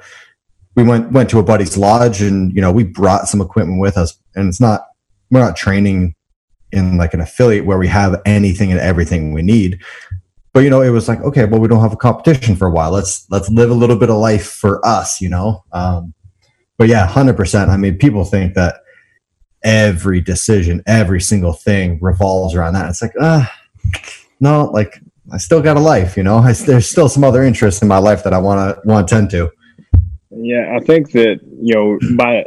[0.76, 3.98] we went went to a buddy's lodge and you know we brought some equipment with
[3.98, 4.20] us.
[4.36, 4.88] And it's not
[5.32, 6.16] we're not training
[6.72, 9.80] in like an affiliate where we have anything and everything we need.
[10.54, 12.72] But you know it was like okay well we don't have a competition for a
[12.72, 12.92] while.
[12.92, 15.64] Let's let's live a little bit of life for us you know?
[15.72, 16.14] Um,
[16.78, 18.82] but yeah 100% i mean people think that
[19.64, 22.90] every decision every single thing revolves around that.
[22.90, 23.92] It's like ah uh,
[24.40, 27.82] no like i still got a life you know I, there's still some other interests
[27.82, 29.52] in my life that i want to want to tend to
[30.32, 32.46] yeah i think that you know by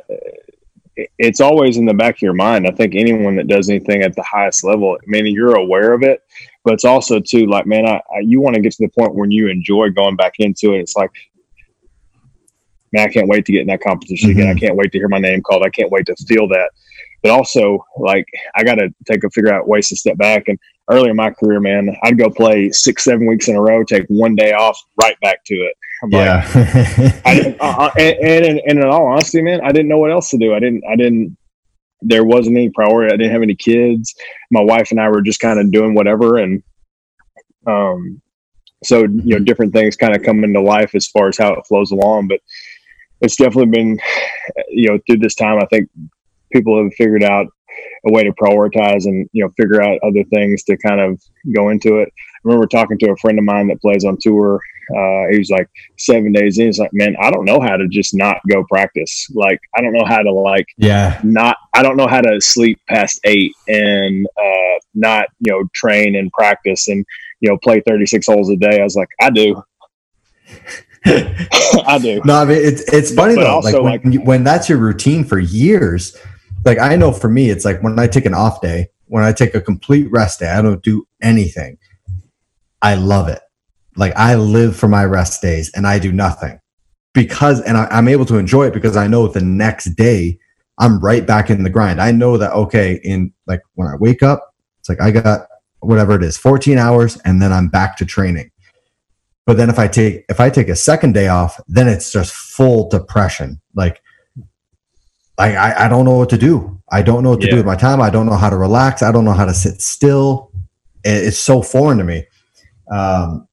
[1.19, 2.67] it's always in the back of your mind.
[2.67, 6.03] I think anyone that does anything at the highest level, I mean, you're aware of
[6.03, 6.23] it,
[6.65, 9.15] but it's also too like, man, I, I you want to get to the point
[9.15, 10.81] when you enjoy going back into it.
[10.81, 11.11] It's like,
[12.93, 14.41] man, I can't wait to get in that competition mm-hmm.
[14.41, 14.57] again.
[14.57, 15.65] I can't wait to hear my name called.
[15.65, 16.71] I can't wait to feel that.
[17.23, 20.49] But also, like, I got to take a figure out ways to step back.
[20.49, 20.59] And
[20.91, 24.07] earlier in my career, man, I'd go play six, seven weeks in a row, take
[24.09, 25.75] one day off, right back to it.
[26.03, 26.51] I'm yeah.
[26.55, 30.11] Like, I, uh, uh, and, and, and in all honesty, man, I didn't know what
[30.11, 30.53] else to do.
[30.53, 31.37] I didn't, I didn't,
[32.01, 33.15] there wasn't any priority.
[33.15, 34.13] I didn't have any kids.
[34.51, 36.39] My wife and I were just kind of doing whatever.
[36.39, 36.63] And,
[37.69, 38.21] um,
[38.83, 41.67] so, you know, different things kind of come into life as far as how it
[41.69, 42.41] flows along, but
[43.21, 44.01] it's definitely been,
[44.71, 45.89] you know, through this time, I think
[46.53, 47.47] people have figured out
[48.07, 51.21] a way to prioritize and you know figure out other things to kind of
[51.55, 52.09] go into it.
[52.09, 54.61] I remember talking to a friend of mine that plays on tour.
[54.91, 56.67] Uh, he was like seven days in.
[56.67, 59.29] He's like, man, I don't know how to just not go practice.
[59.33, 61.57] Like, I don't know how to like, yeah, not.
[61.73, 66.33] I don't know how to sleep past eight and uh, not you know train and
[66.33, 67.05] practice and
[67.41, 68.81] you know play thirty six holes a day.
[68.81, 69.63] I was like, I do.
[71.05, 72.21] I do.
[72.25, 73.59] No, I mean it's it's funny but, though.
[73.61, 76.17] Like when, like when that's your routine for years,
[76.65, 79.33] like I know for me, it's like when I take an off day, when I
[79.33, 81.79] take a complete rest day, I don't do anything.
[82.81, 83.41] I love it.
[83.97, 86.59] Like I live for my rest days and I do nothing
[87.13, 90.39] because, and I, I'm able to enjoy it because I know the next day
[90.79, 92.01] I'm right back in the grind.
[92.01, 95.47] I know that, okay, in like when I wake up, it's like I got
[95.81, 98.51] whatever it is, 14 hours and then I'm back to training.
[99.45, 102.33] But then if I take, if I take a second day off, then it's just
[102.33, 103.61] full depression.
[103.75, 104.01] Like
[105.39, 106.81] I, I, I don't know what to do.
[106.91, 107.53] I don't know what to yeah.
[107.53, 108.01] do with my time.
[108.01, 109.03] I don't know how to relax.
[109.03, 110.53] I don't know how to sit still.
[111.05, 112.27] It's so foreign to me.
[112.91, 113.49] Um,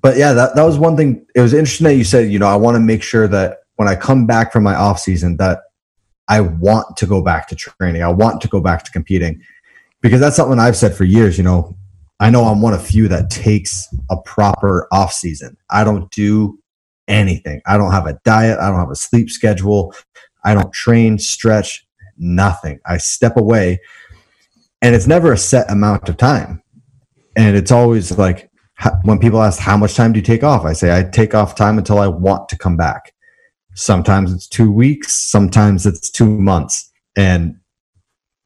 [0.00, 1.26] but yeah, that, that was one thing.
[1.34, 3.88] It was interesting that you said, you know, I want to make sure that when
[3.88, 5.62] I come back from my off season, that
[6.28, 8.02] I want to go back to training.
[8.02, 9.42] I want to go back to competing
[10.00, 11.36] because that's something I've said for years.
[11.36, 11.76] You know,
[12.20, 15.56] I know I'm one of few that takes a proper off season.
[15.70, 16.58] I don't do
[17.08, 17.60] anything.
[17.66, 18.58] I don't have a diet.
[18.58, 19.94] I don't have a sleep schedule.
[20.44, 22.80] I don't train, stretch, nothing.
[22.86, 23.80] I step away
[24.84, 26.62] and it's never a set amount of time.
[27.36, 28.50] And it's always like
[29.02, 30.66] when people ask, How much time do you take off?
[30.66, 33.14] I say, I take off time until I want to come back.
[33.74, 36.92] Sometimes it's two weeks, sometimes it's two months.
[37.16, 37.56] And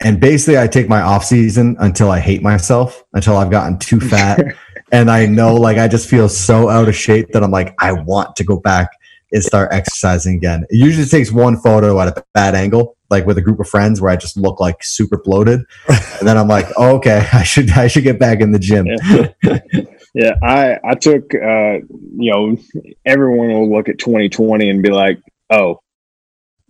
[0.00, 3.98] and basically I take my off season until I hate myself, until I've gotten too
[3.98, 4.54] fat.
[4.92, 7.90] and I know like I just feel so out of shape that I'm like, I
[7.92, 8.90] want to go back
[9.33, 10.64] and start exercising again.
[10.71, 14.01] It usually takes one photo at a bad angle, like with a group of friends
[14.01, 15.61] where I just look like super bloated.
[15.88, 18.87] and then I'm like, oh, okay, I should I should get back in the gym.
[18.87, 19.29] Yeah,
[20.14, 21.79] yeah I I took uh,
[22.17, 22.57] you know,
[23.05, 25.81] everyone will look at 2020 and be like, oh,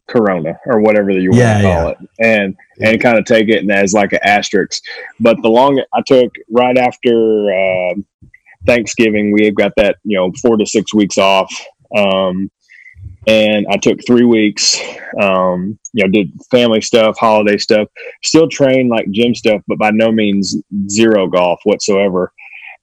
[0.08, 1.90] corona or whatever you want yeah, to call yeah.
[1.90, 4.82] it and and kind of take it as like an asterisk
[5.20, 7.94] but the long i took right after uh,
[8.66, 11.52] thanksgiving we have got that you know four to six weeks off
[11.96, 12.50] um,
[13.26, 14.80] and I took three weeks,
[15.20, 17.88] um, you know, did family stuff, holiday stuff,
[18.22, 20.56] still trained like gym stuff, but by no means
[20.88, 22.32] zero golf whatsoever.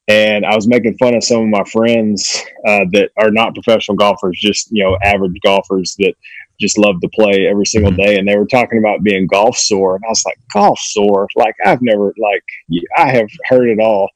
[0.08, 3.98] And I was making fun of some of my friends uh, that are not professional
[3.98, 6.14] golfers, just, you know, average golfers that
[6.60, 8.02] just love to play every single mm-hmm.
[8.02, 8.18] day.
[8.18, 9.96] And they were talking about being golf sore.
[9.96, 11.28] And I was like, golf sore?
[11.36, 12.44] Like, I've never, like,
[12.98, 14.10] I have heard it all.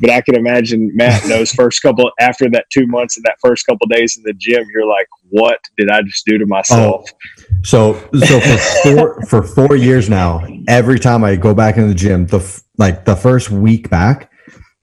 [0.00, 3.66] But I can imagine Matt those first couple, after that two months and that first
[3.66, 7.10] couple days in the gym, you're like, what did I just do to myself?
[7.10, 11.88] Oh, so, so for four, for four years now, every time I go back in
[11.88, 14.30] the gym, the, like the first week back,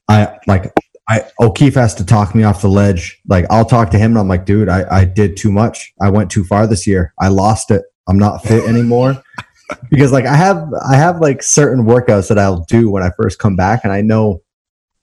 [0.10, 0.74] I like
[1.10, 3.20] I O'Keefe has to talk me off the ledge.
[3.28, 5.94] Like I'll talk to him and I'm like, dude, I, I did too much.
[6.02, 7.14] I went too far this year.
[7.20, 7.84] I lost it.
[8.08, 9.22] I'm not fit anymore.
[9.90, 13.40] because like I have I have like certain workouts that I'll do when I first
[13.40, 14.42] come back and I know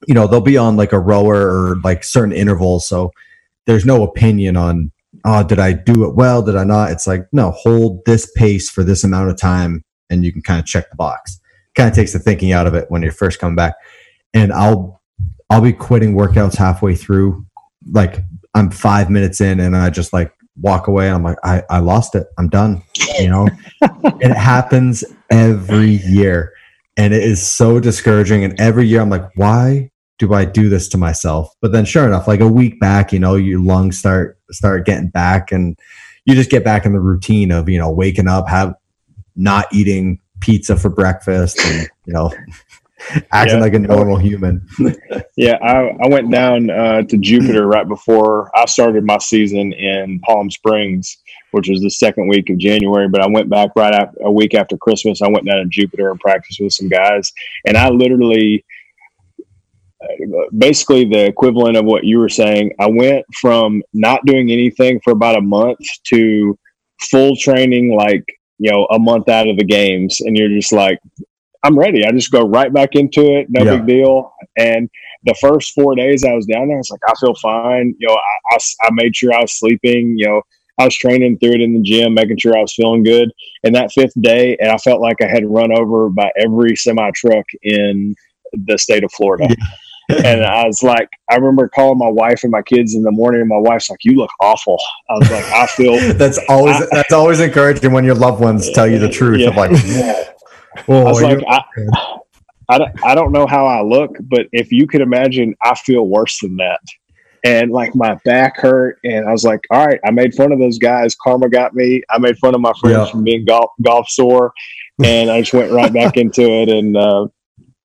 [0.06, 2.86] you know, they'll be on like a rower or like certain intervals.
[2.86, 3.12] So
[3.66, 4.92] there's no opinion on,
[5.24, 6.42] oh, did I do it well?
[6.42, 6.90] Did I not?
[6.90, 10.60] It's like, no, hold this pace for this amount of time and you can kind
[10.60, 11.40] of check the box.
[11.74, 13.74] Kind of takes the thinking out of it when you're first coming back.
[14.32, 15.00] And I'll,
[15.54, 17.46] I'll be quitting workouts halfway through.
[17.92, 18.18] Like
[18.54, 21.08] I'm five minutes in and I just like walk away.
[21.08, 22.26] I'm like, I, I lost it.
[22.38, 22.82] I'm done.
[23.20, 23.48] You know,
[23.80, 26.52] it happens every year.
[26.96, 28.42] And it is so discouraging.
[28.42, 31.54] And every year I'm like, why do I do this to myself?
[31.60, 35.08] But then sure enough, like a week back, you know, your lungs start start getting
[35.08, 35.78] back and
[36.24, 38.74] you just get back in the routine of, you know, waking up, have
[39.36, 42.32] not eating pizza for breakfast and, you know,
[43.32, 43.60] acting Yeah.
[43.62, 44.66] like a normal human.
[45.36, 50.20] Yeah, I, I went down uh, to Jupiter right before I started my season in
[50.20, 51.18] Palm Springs,
[51.50, 53.08] which was the second week of January.
[53.08, 55.22] But I went back right after, a week after Christmas.
[55.22, 57.32] I went down to Jupiter and practiced with some guys,
[57.66, 58.64] and I literally,
[60.00, 60.06] uh,
[60.56, 62.72] basically the equivalent of what you were saying.
[62.78, 66.56] I went from not doing anything for about a month to
[67.10, 68.24] full training, like
[68.58, 70.98] you know, a month out of the games, and you're just like,
[71.64, 72.04] I'm ready.
[72.04, 73.46] I just go right back into it.
[73.50, 73.76] No Yeah.
[73.78, 74.32] big deal.
[74.58, 74.88] And
[75.24, 77.94] the first four days I was down there, I was like, I feel fine.
[77.98, 78.14] You know,
[78.52, 80.14] I I made sure I was sleeping.
[80.18, 80.42] You know,
[80.78, 83.30] I was training through it in the gym, making sure I was feeling good.
[83.64, 87.10] And that fifth day, and I felt like I had run over by every semi
[87.14, 88.14] truck in
[88.52, 89.48] the state of Florida.
[90.10, 93.40] and I was like, I remember calling my wife and my kids in the morning,
[93.40, 97.12] and my wife's like, "You look awful." I was like, "I feel." that's always that's
[97.14, 99.48] always encouraging when your loved ones tell you the truth Yeah.
[99.48, 100.24] of like, whoa,
[100.86, 101.62] whoa, I was like, I,
[102.68, 106.06] I, don't, I don't know how I look, but if you could imagine, I feel
[106.06, 106.80] worse than that.
[107.44, 110.58] And like my back hurt, and I was like, all right, I made fun of
[110.58, 111.14] those guys.
[111.14, 112.02] Karma got me.
[112.08, 113.04] I made fun of my friends Yeah.
[113.10, 114.50] from being golf golf sore,
[115.04, 116.70] and I just went right back into it.
[116.70, 117.26] And uh,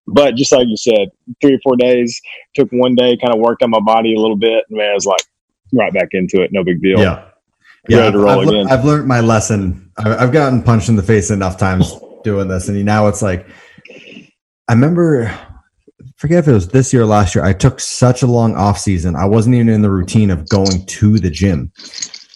[0.08, 1.10] but just like you said,
[1.41, 2.21] three or four days
[2.56, 4.93] took one day, kind of worked on my body a little bit, and man, I
[4.93, 5.21] was like
[5.73, 6.54] right back into it.
[6.54, 6.99] No big deal.
[6.99, 7.25] yeah,
[7.89, 8.08] yeah.
[8.08, 8.15] I've,
[8.71, 9.91] I've learned my lesson.
[9.97, 13.47] I've gotten punched in the face enough times doing this, and now it's like,
[14.67, 15.38] I remember.
[16.15, 17.45] Forget if it was this year or last year.
[17.45, 19.15] I took such a long off season.
[19.15, 21.71] I wasn't even in the routine of going to the gym,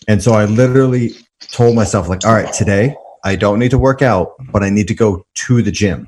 [0.07, 1.11] and so I literally
[1.51, 4.87] told myself, like, all right, today I don't need to work out, but I need
[4.89, 6.07] to go to the gym.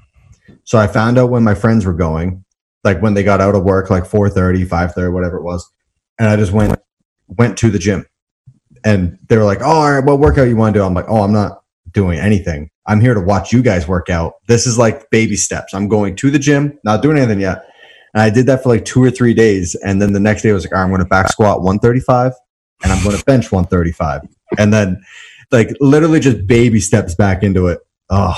[0.63, 2.43] So I found out when my friends were going,
[2.83, 5.69] like when they got out of work, like 4.30, 5.30, whatever it was.
[6.19, 6.77] And I just went,
[7.27, 8.05] went to the gym
[8.83, 10.83] and they were like, oh, all right, what workout you want to do?
[10.83, 12.69] I'm like, oh, I'm not doing anything.
[12.87, 14.33] I'm here to watch you guys work out.
[14.47, 15.73] This is like baby steps.
[15.73, 17.65] I'm going to the gym, not doing anything yet.
[18.13, 19.75] And I did that for like two or three days.
[19.75, 21.61] And then the next day I was like, all right, I'm going to back squat
[21.61, 22.31] 135
[22.83, 24.21] and I'm going to bench 135.
[24.57, 25.03] And then
[25.51, 27.79] like literally just baby steps back into it.
[28.09, 28.35] Oh,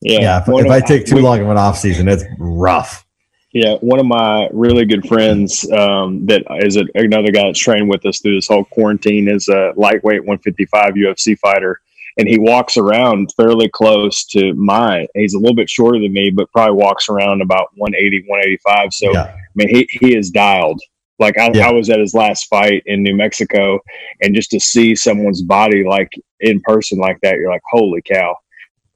[0.00, 0.40] Yeah, yeah.
[0.42, 3.04] if, if I take too we- long of an off season, it's rough.
[3.52, 7.88] Yeah, one of my really good friends um, that is a, another guy that's trained
[7.88, 11.80] with us through this whole quarantine is a lightweight 155 UFC fighter,
[12.18, 15.06] and he walks around fairly close to mine.
[15.14, 18.92] He's a little bit shorter than me, but probably walks around about 180, 185.
[18.92, 19.22] So yeah.
[19.24, 20.80] I mean, he he is dialed.
[21.18, 21.68] Like I, Yeah.
[21.68, 23.80] I was at his last fight in New Mexico,
[24.22, 28.36] and just to see someone's body like in person like that, you're like, holy cow!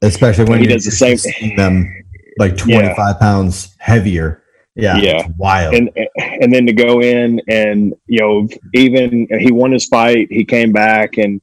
[0.02, 1.94] Especially when He does the same- them
[2.38, 2.92] like Yeah.
[2.94, 4.42] 25 pounds heavier.
[4.76, 4.96] Yeah.
[4.98, 5.26] Yeah.
[5.36, 5.74] Wild.
[5.74, 10.44] and and then to go in and you know even he won his fight he
[10.44, 11.40] came back and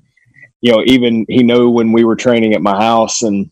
[0.68, 3.50] you know even he knew when we were training at my house and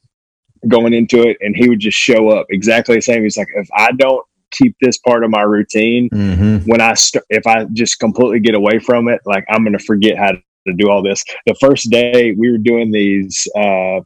[0.67, 3.23] going into it and he would just show up exactly the same.
[3.23, 7.23] He's like if i don't keep this part of my routine hmm when i st-
[7.29, 10.89] if i just completely get away from it like i'm gonna forget how to do
[10.89, 11.23] all this.
[11.45, 13.99] The first day we were doing these uh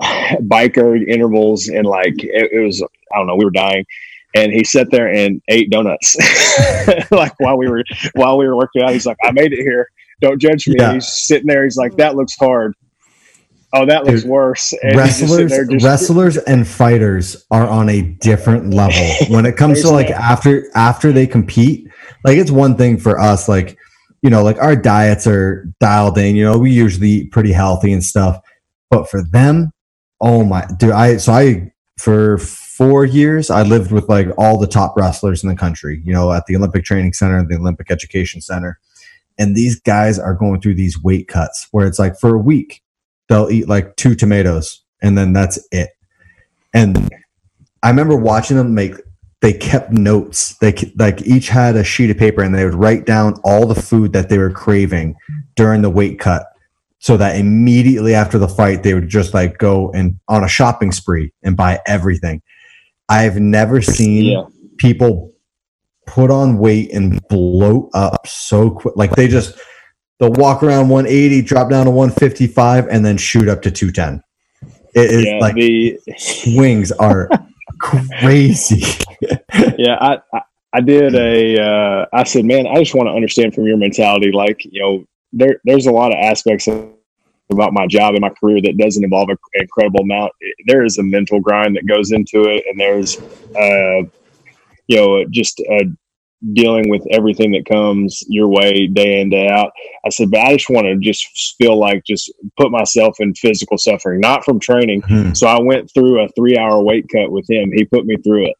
[0.42, 3.84] biker intervals and like it, it was I don't know we were dying
[4.34, 6.16] and he sat there and ate donuts.
[7.10, 7.84] Like while we were
[8.14, 9.88] while we were working out he's like I made it here.
[10.20, 10.76] Don't judge me.
[10.78, 10.94] Yeah.
[10.94, 12.74] he's sitting there he's like that looks hard.
[13.74, 14.72] Oh that looks Dude, worse.
[14.82, 19.04] And wrestlers just- wrestlers and fighters are on a different level.
[19.28, 21.88] When it comes to like after after they compete
[22.24, 23.76] like it's one thing for us like
[24.22, 27.92] you know like our diets are dialed in you know we usually eat pretty healthy
[27.92, 28.40] and stuff.
[28.90, 29.70] But for them
[30.20, 32.38] oh my dude i so i for
[32.76, 36.30] four years i lived with like all the top wrestlers in the country you know
[36.32, 38.78] at the olympic training center the olympic education center.
[39.38, 42.82] And these guys are going through these weight cuts where it's like for a week
[43.28, 45.90] they'll eat like two tomatoes and then that's it.
[46.72, 47.10] And
[47.82, 48.94] i remember watching them make
[49.42, 50.56] they kept notes.
[50.58, 53.66] They ke- like each had a sheet of paper and they would write down all
[53.66, 55.14] the food that they were craving
[55.56, 56.46] during the weight cut
[56.98, 60.90] so that immediately after the fight they would just like go and on a shopping
[60.90, 62.40] spree and buy everything
[63.08, 64.44] I've never seen Yeah.
[64.78, 65.32] people
[66.06, 68.96] put on weight and bloat up so quick.
[68.96, 69.58] Like they just
[70.18, 74.22] they'll walk around 180, drop down to 155, and then shoot up to 210.
[74.94, 77.28] It is yeah, like the swings are
[77.80, 78.82] crazy.
[79.76, 80.40] yeah, I, I
[80.72, 84.30] I did a uh, I said, man, I just want to understand from your mentality,
[84.32, 86.90] like you know, there there's a lot of aspects of,
[87.50, 90.32] about my job and my career that doesn't involve an incredible amount.
[90.66, 93.18] There is a mental grind that goes into it, and there's
[93.56, 94.08] uh,
[94.88, 95.84] you know just uh,
[96.52, 99.72] dealing with everything that comes your way day in day out.
[100.04, 103.78] I said, but I just want to just feel like just put myself in physical
[103.78, 105.02] suffering, not from training.
[105.02, 105.32] Hmm.
[105.32, 107.72] So I went through a three hour weight cut with him.
[107.72, 108.56] He put me through it.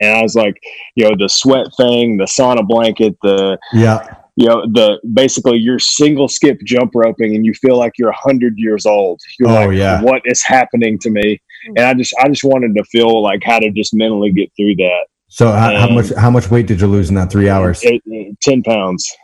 [0.00, 0.58] And I was like,
[0.96, 4.16] you know, the sweat thing, the sauna blanket, the, Yeah.
[4.40, 8.54] You know, the basically you're single skip jump roping and you feel like you're 100
[8.56, 9.20] years old.
[9.38, 10.00] You're Oh, like, yeah.
[10.02, 11.40] what is happening to me?
[11.76, 14.76] And I just, I just wanted to feel like how to just mentally get through
[14.76, 15.06] that.
[15.28, 17.80] So how, how much how much weight did you lose in that three hours?
[17.84, 19.14] It, it- 10 pounds.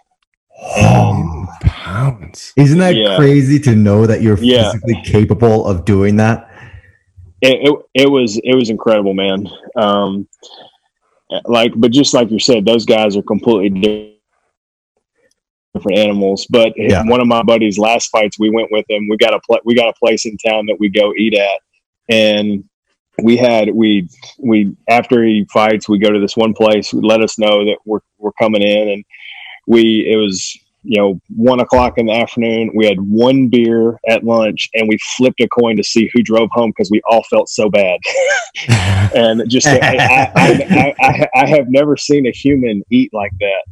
[0.76, 2.52] Ten pounds.
[2.56, 3.16] Isn't that Yeah.
[3.16, 4.70] crazy to know that you're Yeah.
[4.72, 6.48] physically capable of doing that?
[7.42, 10.26] it, it, it was it was incredible man um
[11.44, 14.15] like but just like you said those guys are completely di-
[15.76, 17.02] different animals but Yeah.
[17.04, 19.74] one of my buddies last fights we went with him we got a pla- we
[19.74, 21.60] got a place in town that we go eat at.
[22.08, 22.64] And
[23.22, 24.08] we had we
[24.38, 28.00] we after he fights we go to this one place let us know that we're
[28.18, 28.88] we're coming in.
[28.90, 29.04] And
[29.66, 34.22] we it was you know one o'clock in the afternoon we had one beer at
[34.22, 37.48] lunch and we flipped a coin to see who drove home because we all felt
[37.48, 37.98] so bad.
[39.14, 43.64] And just I, I, I, I have never seen a human eat like that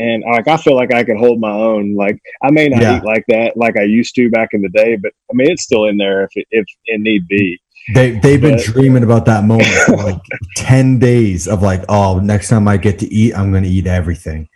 [0.00, 2.96] and like i feel like i can hold my own like i may not Yeah.
[2.98, 5.62] eat like that like i used to back in the day but i mean it's
[5.62, 7.60] still in there if it, if it need be
[7.94, 10.20] They they've been But- dreaming about that moment for like
[10.56, 14.48] ten days of like, oh, next time I get to eat, I'm gonna eat everything.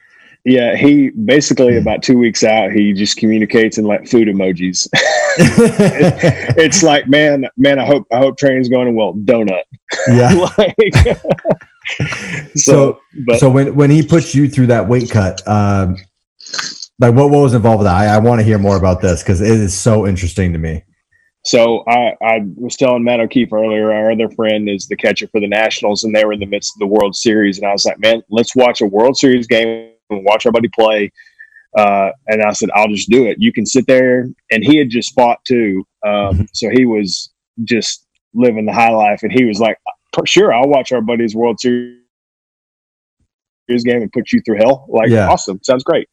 [0.44, 4.86] yeah he basically about two weeks out he just communicates in like food emojis
[6.64, 9.62] it's like man man i hope i hope training's going well donut
[10.08, 10.32] yeah.
[10.58, 10.76] like
[12.54, 15.96] so, So but so when when he puts you through that weight cut, um,
[16.98, 17.96] like what what was involved with that?
[17.96, 20.84] I, I want to hear more about this because it is so interesting to me.
[21.44, 25.40] So I, I was telling Matt O'Keefe earlier, our other friend is the catcher for
[25.40, 27.58] the Nationals, and they were in the midst of the World Series.
[27.58, 30.68] And I was like, man, let's watch a World Series game and watch our buddy
[30.68, 31.12] play.
[31.76, 33.36] Uh, and I said, I'll just do it.
[33.40, 34.26] You can sit there.
[34.50, 35.86] And he had just fought too.
[36.06, 37.30] Um, so he was
[37.64, 39.22] just living the high life.
[39.22, 39.76] And he was like,
[40.24, 41.98] sure, I'll watch our buddy's World Series
[43.68, 44.86] game and put you through hell.
[44.88, 45.28] Like, Yeah.
[45.28, 45.60] awesome.
[45.62, 46.08] Sounds great.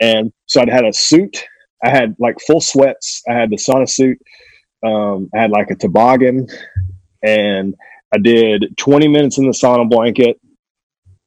[0.00, 1.44] And so I'd had a suit.
[1.84, 3.22] I had like full sweats.
[3.28, 4.18] I had the sauna suit
[4.82, 6.46] um, I had like a toboggan,
[7.22, 7.74] and
[8.14, 10.40] I did 20 minutes in the sauna blanket.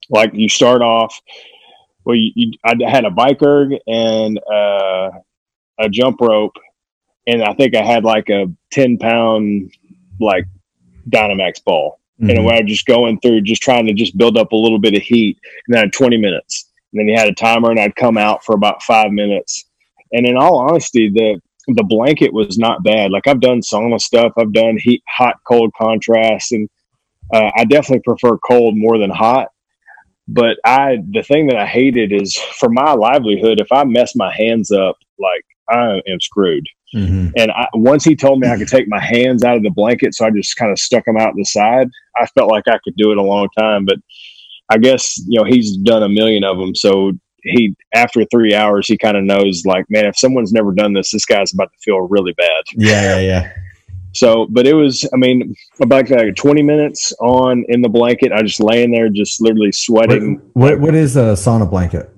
[0.10, 1.20] Like you start off,
[2.06, 5.12] well, you, you, I had a bike erg and uh,
[5.80, 6.56] a jump rope,
[7.28, 9.72] and I think I had like a 10 pound
[10.20, 10.46] like
[11.10, 12.00] Dynamax ball.
[12.22, 12.30] Mhm.
[12.30, 14.96] And I was just going through, just trying to just build up a little bit
[14.96, 16.70] of heat, and then I had 20 minutes.
[16.94, 19.66] And then he had a timer, and I'd come out for about five minutes.
[20.12, 23.12] And in all honesty, the the blanket was not bad.
[23.12, 26.68] Like I've done sauna stuff, I've done heat, hot, cold contrast, and
[27.34, 29.50] uh, I definitely prefer cold more than hot.
[30.28, 34.34] But I, the thing that I hated is for my livelihood, if I mess my
[34.34, 36.66] hands up, like I am screwed.
[36.96, 37.32] Mhm.
[37.38, 40.14] And I, once he told me I could take my hands out of the blanket,
[40.14, 41.88] so I just kind of stuck them out the side.
[42.22, 43.96] I felt like I could do it a long time, but
[44.70, 46.76] I guess you know he's done a million of them.
[46.76, 50.94] So he, after three hours, he kind of knows like, man, if someone's never done
[50.94, 52.64] this, this guy's about to feel really bad.
[52.76, 53.54] Yeah, yeah, yeah.
[54.14, 58.34] So, but it was, I mean, about like 20 minutes on in the blanket.
[58.34, 60.42] I just laying there, just literally What, sweating.
[60.54, 62.10] what what is a sauna blanket?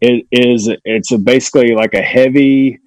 [0.00, 2.78] It is, it's a basically like a heavy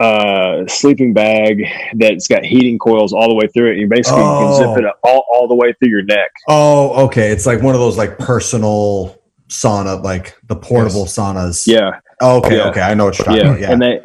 [0.00, 1.62] uh sleeping bag
[1.94, 3.72] that's got heating coils all the way through it.
[3.72, 4.74] And you basically you can Oh.
[4.74, 6.30] zip it all, all the way through your neck.
[6.48, 7.30] Oh, okay.
[7.30, 9.16] It's like one of those like personal
[9.48, 11.66] sauna, like the portable saunas.
[11.66, 11.92] Yeah.
[12.20, 12.68] Oh, okay, Yeah.
[12.70, 12.80] okay.
[12.80, 13.48] I know what you're talking Yeah.
[13.50, 13.60] about.
[13.60, 13.72] Yeah.
[13.72, 14.00] And they,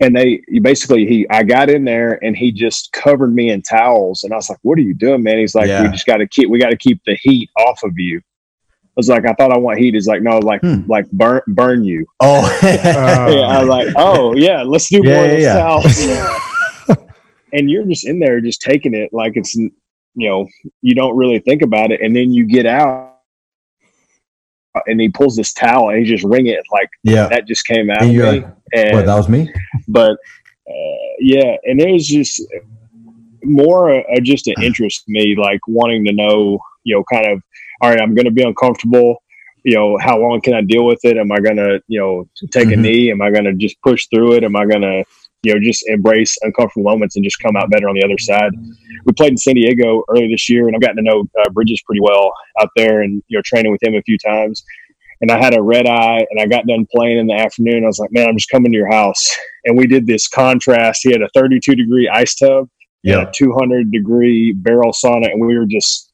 [0.00, 3.62] and they you basically he I got in there and he just covered me in
[3.62, 5.82] towels and I was like, "What are you doing, man?" He's like, Yeah.
[5.82, 8.20] "We just got to keep we got to keep the heat off of you."
[8.96, 10.82] I was like, "I thought I want heat." He's like, "No, like Hmm.
[10.88, 15.24] like burn burn you." oh, yeah, I was like, "Oh yeah, let's do Yeah, more
[15.26, 15.54] of yeah, yeah.
[15.54, 16.96] towels."
[17.52, 19.70] and you're just in there, just taking it like it's you
[20.14, 20.46] know
[20.82, 23.12] you don't really think about it, and then you get out.
[24.86, 27.28] And he pulls this towel and he just wring it like yeah.
[27.28, 28.22] that just came out And of me.
[28.22, 28.44] like,
[28.74, 29.50] and that was me?
[29.88, 30.12] but
[30.68, 32.42] uh, yeah, and it was just
[33.42, 37.42] more uh, just an interest to me, like wanting to know, you know, kind of,
[37.80, 39.22] all right, I'm going to be uncomfortable.
[39.64, 41.16] You know, how long can I deal with it?
[41.16, 42.72] Am I going to, you know, take Mhm.
[42.74, 43.10] a knee?
[43.10, 44.44] Am I going to just push through it?
[44.44, 45.02] Am I going to,
[45.42, 48.52] you know, just embrace uncomfortable moments and just come out better on the other side?
[49.04, 51.82] We played in San Diego earlier this year, and I've gotten to know uh, Bridges
[51.84, 54.64] pretty well out there, and you know, training with him a few times.
[55.20, 57.84] And I had a red eye, and I got done playing in the afternoon.
[57.84, 61.00] I was like, man, I'm just coming to your house, and we did this contrast.
[61.02, 62.68] He had a 32 degree ice tub,
[63.02, 63.24] Yeah.
[63.32, 66.05] 200 degree barrel sauna, and we were just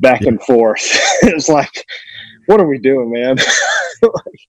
[0.00, 0.80] back and forth.
[1.22, 1.84] it's like,
[2.46, 3.36] what are we doing, man?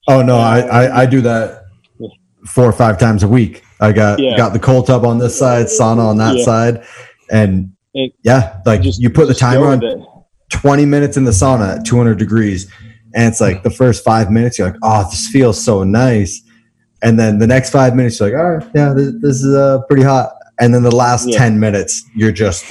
[0.08, 1.64] Oh no, I, I I do that
[2.46, 3.64] four or five times a week.
[3.82, 4.38] I got Yeah.
[4.38, 6.44] got the cold tub on this side, sauna on that Yeah.
[6.46, 6.84] side,
[7.32, 10.00] and It- yeah, like Just- you put the timer on it.
[10.52, 12.68] 20 minutes in the sauna at 200 degrees,
[13.16, 16.40] and it's like the first five minutes you're like, oh, this feels so nice,
[17.02, 19.80] and then the next five minutes you're like, all right, yeah, this, this is uh,
[19.88, 21.40] pretty hot, and then the last Yeah.
[21.40, 22.66] 10 minutes you're just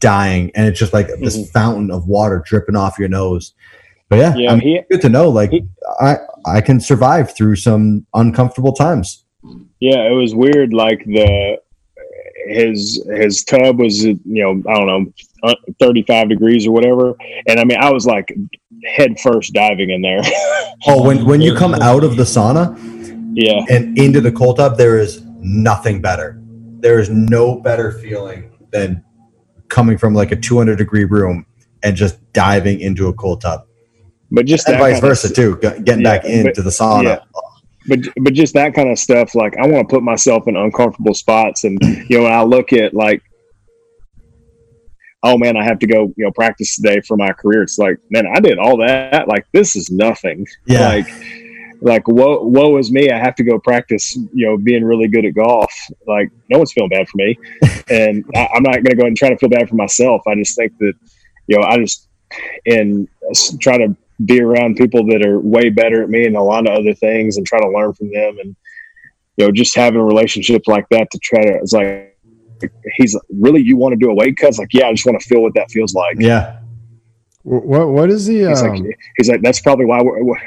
[0.00, 1.48] dying, and it's just like this Mhm.
[1.52, 3.52] fountain of water dripping off your nose.
[4.08, 5.28] But yeah, Yeah, I mean, he, good to know.
[5.28, 5.64] Like He-
[6.00, 9.24] I I can survive through some uncomfortable times.
[9.80, 10.72] yeah, it was weird.
[10.72, 11.58] Like the
[12.48, 17.14] his his tub was you know I don't know uh, 35 degrees or whatever,
[17.46, 18.34] and I mean I was like
[18.84, 20.20] head first diving in there.
[20.86, 22.74] Oh, when when you come out of the sauna
[23.34, 26.40] yeah, and into the cold tub, there is nothing better.
[26.80, 29.04] There is no better feeling than
[29.70, 31.46] coming from like a 200 degree room
[31.82, 33.66] and just diving into a cold tub,
[34.30, 35.56] but just and vice kind of- versa too.
[35.62, 37.02] Getting Yeah, back into the sauna.
[37.04, 37.18] yeah.
[37.88, 41.14] but but just that kind of stuff like i want to put myself in uncomfortable
[41.14, 41.78] spots and
[42.10, 43.22] you know when i look at like
[45.22, 47.96] oh man i have to go you know practice today for my career it's like
[48.10, 50.88] man i did all that like this is nothing Yeah.
[50.88, 51.06] like
[51.80, 53.10] like woe, woe is me.
[53.10, 55.72] I have to go practice you know being really good at golf.
[56.06, 57.38] Like no one's feeling bad for me.
[57.90, 60.22] And I, i'm not going to go and try to feel bad for myself.
[60.28, 60.92] I just think that
[61.48, 62.06] you know i just
[62.66, 63.08] and
[63.58, 66.78] try to be around people that are way better at me and a lot of
[66.78, 68.36] other things and try to learn from them.
[68.38, 68.56] And
[69.36, 72.16] you know just having a relationship like that to try to it's like
[72.96, 74.50] he's like, really you want to do a weight cut?
[74.50, 76.16] It's like yeah i just want to feel what that feels like.
[76.20, 76.58] Yeah.
[77.42, 78.46] What what is the?
[78.48, 80.40] he's Um, like he's like that's probably why we're, we're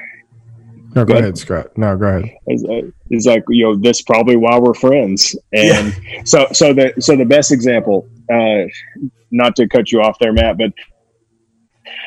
[0.96, 1.38] no, go go ahead.
[1.38, 1.78] Scott.
[1.78, 2.38] No, go ahead.
[2.48, 7.16] It's uh, like you know this probably why we're friends and so so the so
[7.16, 8.64] the best example uh
[9.32, 10.72] not to cut you off there matt but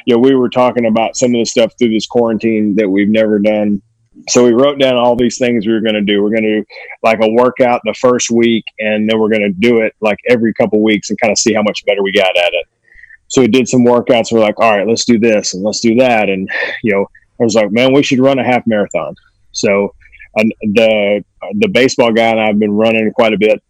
[0.06, 3.08] you know we were talking about some of the stuff through this quarantine that we've
[3.08, 3.82] never done
[4.28, 6.60] so we wrote down all these things we were going to do we're going to
[6.60, 6.66] do
[7.02, 10.54] like a workout the first week and then we're going to do it like every
[10.54, 12.66] couple weeks and kind of see how much better we got at it
[13.28, 15.94] so we did some workouts we're like all right let's do this and let's do
[15.94, 16.48] that and
[16.82, 17.06] you know
[17.40, 19.14] i was like man we should run a half marathon
[19.52, 19.92] so
[20.36, 21.24] and the
[21.54, 23.62] the baseball guy and I've been running quite a bit,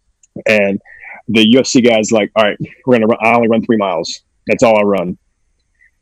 [0.45, 0.79] and
[1.27, 3.07] the UFC guy's like, "All right, we're gonna.
[3.07, 4.21] Run, I only run three miles.
[4.45, 5.17] That's all I run."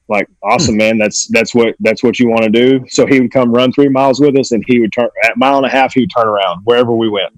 [0.08, 0.50] Like, hmm.
[0.50, 0.98] awesome, man.
[0.98, 2.84] That's that's what that's what you want to do.
[2.90, 5.58] So he would come run three miles with us, and he would turn at mile
[5.58, 5.94] and a half.
[5.94, 7.34] He would turn around wherever we went.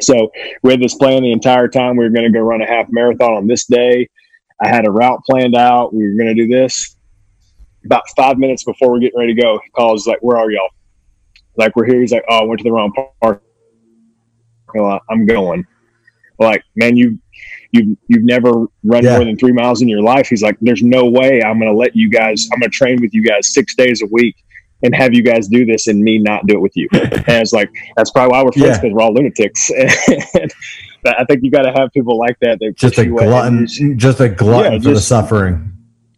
[0.00, 0.30] So
[0.62, 1.96] we had this plan the entire time.
[1.96, 4.08] We were going to go run a half marathon on this day.
[4.62, 5.92] I had a route planned out.
[5.92, 6.96] We were going to do this.
[7.84, 10.68] About five minutes before we're getting ready to go, he calls like, "Where are y'all?"
[11.56, 12.00] Like we're here.
[12.00, 13.42] He's like, "Oh, I went to the wrong park."
[15.10, 15.66] I'm going.
[16.38, 17.18] Like, man, you
[17.72, 18.50] you you've never
[18.84, 19.16] run Yeah.
[19.16, 20.28] more than three miles in your life.
[20.28, 22.48] He's like, "There's no way I'm going to let you guys.
[22.52, 24.36] I'm going to train with you guys six days a week."
[24.82, 26.88] And have you guys do this and me not do it with you?
[26.92, 28.80] And it's like that's probably why we're friends Yeah.
[28.80, 29.70] because we're all lunatics.
[31.02, 32.58] And I think you got to have people like that.
[32.60, 33.24] That Just a you away.
[33.26, 33.66] glutton,
[33.98, 35.72] just a glutton Yeah, for the suffering.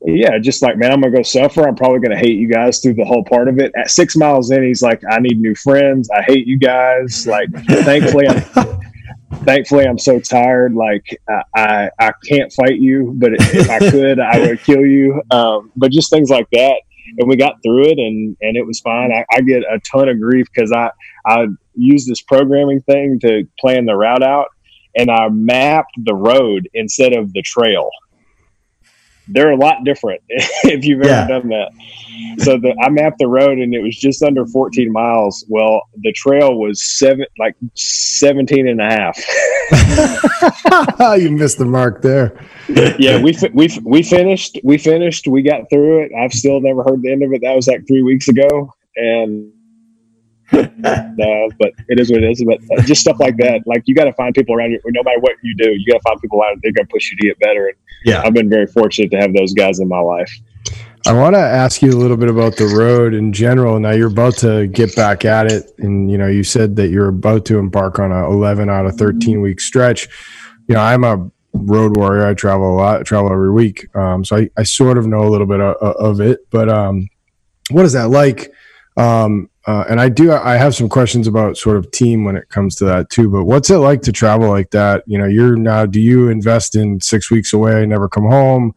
[0.05, 1.67] Yeah, just like man, I'm gonna go suffer.
[1.67, 3.73] I'm probably gonna hate you guys through the whole part of it.
[3.77, 6.11] At six miles in, he's like, I need new friends.
[6.11, 7.27] I hate you guys.
[7.27, 8.43] Like, thankfully, I'm
[9.45, 10.75] thankfully I'm so tired.
[10.75, 15.23] Like, I I, I can't fight you, but if I could, I would kill you.
[15.31, 16.81] Um, but just things like that,
[17.19, 19.13] and we got through it, and and it was fine.
[19.13, 20.91] I, I get a ton of grief because I
[21.27, 24.49] I used this programming thing to plan the route out,
[24.97, 27.89] and I mapped the road instead of the trail
[29.29, 31.27] they're a lot different if you've ever Yeah.
[31.29, 31.71] done that.
[32.39, 35.45] So the, I mapped the road and it was just under 14 miles.
[35.49, 39.19] Well, the trail was seven, like 17 and a half.
[41.21, 42.39] you missed the mark there.
[42.99, 46.13] yeah, we, we, we finished, we finished, we got through it.
[46.19, 47.43] I've still never heard the end of it.
[47.43, 48.73] That was like three weeks ago.
[48.97, 49.53] And,
[50.53, 52.45] uh, but it is what it is.
[52.45, 53.63] But just stuff like that.
[53.67, 55.99] Like you got to find people around you, no matter what you do, you got
[55.99, 57.67] to find people out there going to push you to get better.
[57.69, 58.23] And Yeah.
[58.25, 60.31] I've been very fortunate to have those guys in my life.
[61.05, 63.81] I want to ask you a little bit about the road in general.
[63.81, 67.09] Now you're about to get back at it, and you know you said that you're
[67.09, 70.07] about to embark on a 11 out of 13 week stretch.
[70.69, 72.25] You know, I'm a road warrior.
[72.25, 73.95] I travel a lot, I travel every week.
[73.97, 77.09] Um, so I, I sort of know a little bit of, of it, but, um,
[77.71, 78.53] what is that like?
[78.97, 82.49] Um, uh, and I do, I have some questions about sort of team when it
[82.49, 85.05] comes to that too, but what's it like to travel like that?
[85.07, 88.73] You know, you're now, do you invest in six weeks away, never come home?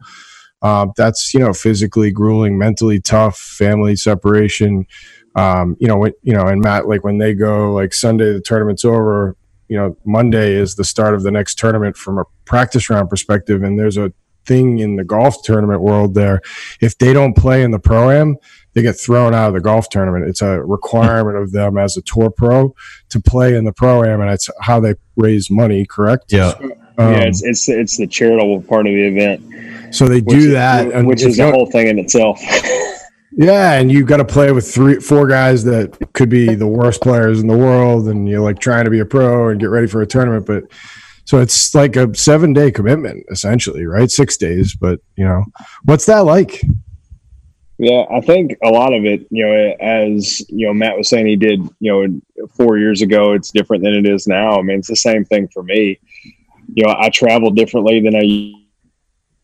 [0.62, 4.86] Uh, that's, you know, physically grueling, mentally tough, family separation.
[5.34, 8.40] Um, you know, when, you know, and Matt, like when they go like Sunday, the
[8.40, 9.36] tournament's over,
[9.68, 13.62] you know, Monday is the start of the next tournament from a practice round perspective.
[13.62, 14.12] And there's a
[14.46, 16.40] thing in the golf tournament world there.
[16.80, 18.36] If they don't play in the pro am,
[18.76, 20.28] they get thrown out of the golf tournament.
[20.28, 22.74] It's a requirement of them as a tour pro
[23.08, 25.86] to play in the pro am, and it's how they raise money.
[25.86, 26.30] Correct?
[26.30, 26.52] Yeah.
[26.98, 29.94] Um, yeah, it's, it's it's the charitable part of the event.
[29.94, 32.40] So they do which that, is, which is a whole thing in itself.
[33.38, 37.02] Yeah, and you've got to play with three, four guys that could be the worst
[37.02, 39.86] players in the world, and you're like trying to be a pro and get ready
[39.86, 40.46] for a tournament.
[40.46, 40.64] But
[41.26, 44.10] so it's like a seven day commitment, essentially, right?
[44.10, 45.44] Six days, but you know,
[45.84, 46.62] what's that like?
[47.78, 51.26] Yeah, I think a lot of it, you know, as you know, Matt was saying
[51.26, 53.32] he did, you know, four years ago.
[53.32, 54.58] It's different than it is now.
[54.58, 55.98] I mean, it's the same thing for me.
[56.72, 58.52] You know, I travel differently than I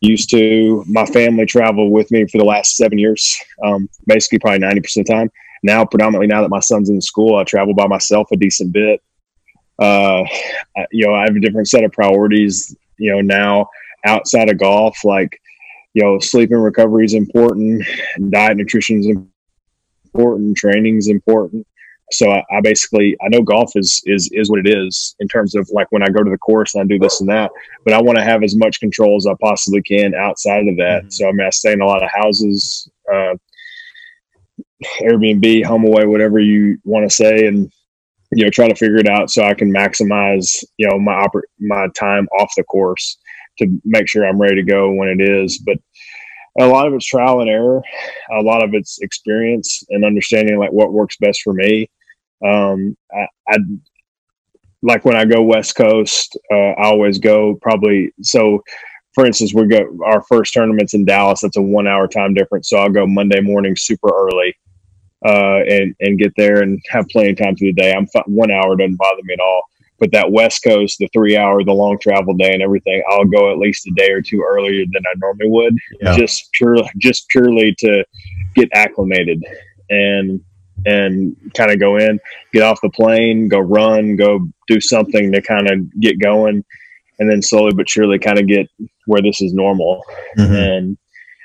[0.01, 0.83] used to.
[0.87, 5.07] My family traveled with me for the last seven years, um, basically probably ninety percent
[5.07, 5.31] of the time.
[5.61, 9.01] Now, predominantly now that my son's in school, I travel by myself a decent bit.
[9.77, 10.23] Uh,
[10.91, 12.75] you know, I have a different set of priorities.
[12.97, 13.67] You know, now
[14.05, 15.39] outside of golf, like
[15.93, 17.83] you know, sleep and recovery is important,
[18.29, 19.07] diet, nutrition is
[20.13, 21.65] important, training is important.
[22.11, 25.55] So I, I, basically I know golf is is is what it is in terms
[25.55, 27.49] of like when I go to the course and I do this and that,
[27.85, 31.03] but I want to have as much control as I possibly can outside of that.
[31.03, 31.09] Mm-hmm.
[31.09, 33.35] So I mean I stay in a lot of houses, uh,
[35.01, 37.71] Airbnb, home away, whatever you want to say, and
[38.31, 41.49] you know try to figure it out so I can maximize you know my oper-
[41.59, 43.17] my time off the course
[43.59, 45.59] to make sure I'm ready to go when it is.
[45.65, 45.77] But
[46.59, 47.81] a lot of it's trial and error.
[48.31, 51.89] A lot of it's experience and understanding like what works best for me.
[52.45, 53.57] Um, I, I
[54.83, 58.61] like when I go West Coast, uh, I always go probably so.
[59.15, 61.41] For instance, we go our first tournaments in Dallas.
[61.41, 64.55] That's a one hour time difference, so I'll go Monday morning super early,
[65.23, 67.93] uh, and and get there and have plenty of time through the day.
[67.93, 69.63] I'm one hour doesn't bother me at all.
[70.03, 73.49] But that West Coast, the three hour, the long travel day, and everything, I'll go
[73.53, 76.17] at least a day or two earlier than I normally would, yeah.
[76.17, 78.03] just purely just purely to
[78.53, 79.41] get acclimated
[79.89, 80.41] and
[80.85, 82.19] and kind of go in,
[82.51, 86.65] get off the plane, go run, go do something to kind of get going,
[87.19, 88.67] and then slowly but surely kind of get
[89.05, 90.03] where this is normal.
[90.37, 90.53] Mm-hmm.
[90.53, 90.97] And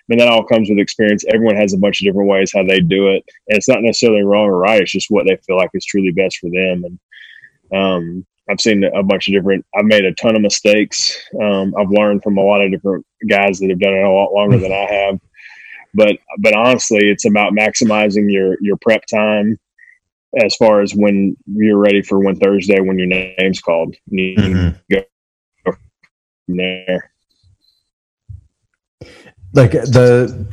[0.09, 1.25] mean, that all comes with experience.
[1.33, 4.25] Everyone has a bunch of different ways how they do it, and it's not necessarily
[4.25, 4.81] wrong or right.
[4.81, 6.83] It's just what they feel like is truly best for them.
[6.85, 6.99] And
[7.73, 9.65] um, I've seen a bunch of different.
[9.77, 11.17] I've made a ton of mistakes.
[11.41, 14.33] Um, I've learned from a lot of different guys that have done it a lot
[14.33, 15.21] longer than I have.
[15.95, 19.59] But but honestly, it's about maximizing your your prep time
[20.43, 23.95] as far as when you're ready for when Thursday when your name's called.
[24.07, 24.95] You mm-hmm.
[24.95, 25.03] go
[25.65, 27.13] from there.
[29.55, 30.47] Like the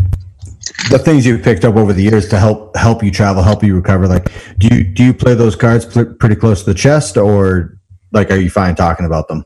[0.90, 3.76] the things you've picked up over the years to help help you travel, help you
[3.76, 4.08] recover.
[4.08, 7.75] Like, do you do you play those cards pretty close to the chest, or
[8.16, 9.46] like, are you fine talking about them?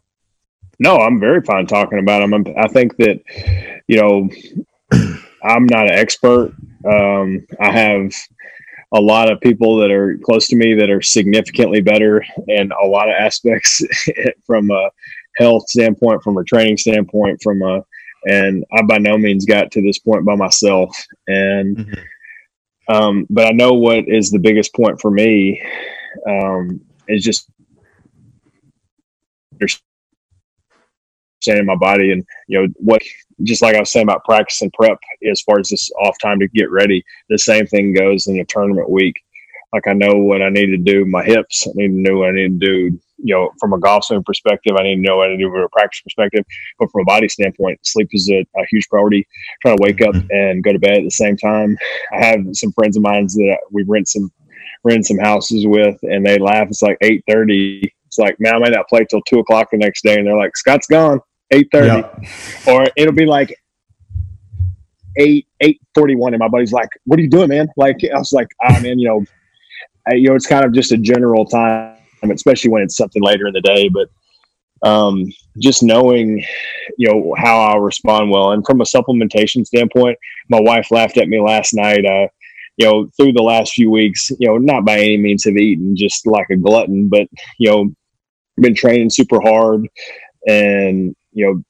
[0.77, 2.33] No, I'm very fine talking about them.
[2.33, 3.19] I'm, i think that,
[3.87, 4.29] you know,
[5.43, 6.53] I'm not an expert.
[6.85, 8.13] Um, I have
[8.93, 12.85] a lot of people that are close to me that are significantly better in a
[12.87, 13.83] lot of aspects
[14.45, 14.89] from a
[15.35, 17.83] health standpoint, from a training standpoint, from a,
[18.25, 20.95] and I by no means got to this point by myself.
[21.27, 22.93] And, mm-hmm.
[22.93, 25.61] um, but I know what is the biggest point for me
[26.27, 27.49] um, is just
[31.39, 33.01] understanding my body and you know what
[33.43, 34.97] just like I was saying about practice and prep
[35.29, 38.45] as far as this off time to get ready the same thing goes in a
[38.45, 39.15] tournament week.
[39.71, 42.29] Like I know what I need to do my hips I need to know what
[42.29, 45.17] I need to do you know from a golf swing perspective I need to know
[45.17, 46.43] what I need to do from a practice perspective.
[46.77, 49.27] But from a body standpoint sleep is a, a huge priority.
[49.61, 50.27] Trying to wake up mm-hmm.
[50.31, 51.77] and go to bed at the same time.
[52.11, 54.31] I have some friends of mine that we rent some
[54.83, 56.67] rent some houses with and they laugh.
[56.69, 59.77] It's like 8 30 it's like, man, I might not play till two o'clock the
[59.77, 62.03] next day, and they're like, Scott's gone, eight thirty,
[62.67, 63.55] or it'll be like
[65.17, 68.17] eight eight forty one, and my buddy's like, "What are you doing, man?" Like I
[68.17, 69.23] was like, "Ah, man, you know,
[70.09, 71.97] I, you know, it's kind of just a general time,
[72.31, 74.09] especially when it's something later in the day, but."
[74.81, 75.25] Um,
[75.57, 76.41] just knowing,
[76.97, 78.53] you know, how I'll respond well.
[78.53, 82.05] And from a supplementation standpoint, my wife laughed at me last night.
[82.05, 82.29] Uh,
[82.79, 85.95] you know, through the last few weeks, you know, not by any means have eaten
[85.95, 87.27] just like a glutton, but
[87.59, 87.93] you know,
[88.59, 89.87] been training super hard
[90.47, 91.63] and you know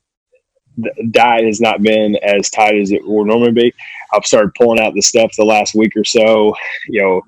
[0.78, 3.74] the diet has not been as tight as it would normally be.
[4.14, 6.54] I've started pulling out the stuff the last week or so.
[6.88, 7.22] You know,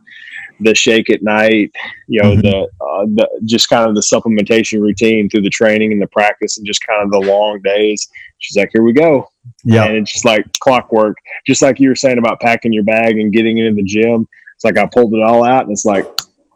[0.61, 1.71] the shake at night.
[2.07, 2.41] You know, mm-hmm.
[2.41, 6.57] the, uh, the just kind of the supplementation routine through the training and the practice,
[6.57, 8.07] and just kind of the long days.
[8.39, 9.29] She's like, "Here we go."
[9.63, 11.17] Yeah, and it's just like clockwork.
[11.45, 14.27] Just like you were saying about packing your bag and getting into the gym.
[14.55, 16.05] It's like I pulled it all out, and it's like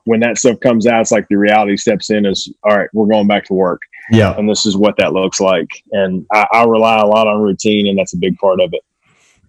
[0.05, 2.25] when that stuff comes out, it's like the reality steps in.
[2.25, 3.81] Is all right, we're going back to work.
[4.11, 5.69] Yeah, and this is what that looks like.
[5.91, 8.81] And I, I rely a lot on routine, and that's a big part of it.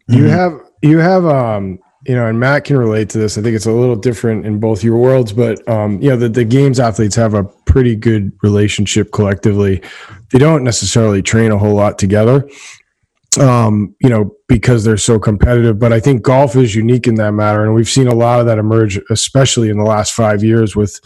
[0.09, 0.29] You mm-hmm.
[0.29, 1.79] have you have um
[2.09, 3.37] you know, and Matt can relate to this.
[3.37, 6.29] I think it's a little different in both your worlds, but um, you know, the,
[6.29, 9.83] the games athletes have a pretty good relationship collectively.
[10.31, 12.49] They don't necessarily train a whole lot together,
[13.41, 15.79] um, you know, because they're so competitive.
[15.79, 18.47] But I think golf is unique in that matter, and we've seen a lot of
[18.47, 21.01] that emerge, especially in the last five years with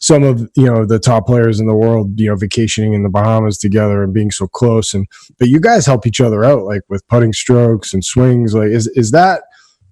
[0.00, 3.10] some of you know the top players in the world you know vacationing in the
[3.10, 5.06] bahamas together and being so close and
[5.38, 8.86] but you guys help each other out like with putting strokes and swings like is
[8.94, 9.42] is that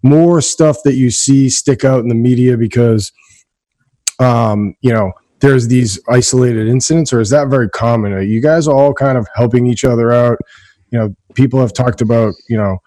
[0.03, 3.13] more stuff that you see stick out in the media because
[4.21, 8.67] um you know there's these isolated incidents or is that very common are you guys
[8.69, 10.39] all kind of helping each other out
[10.91, 12.79] you know people have talked about you know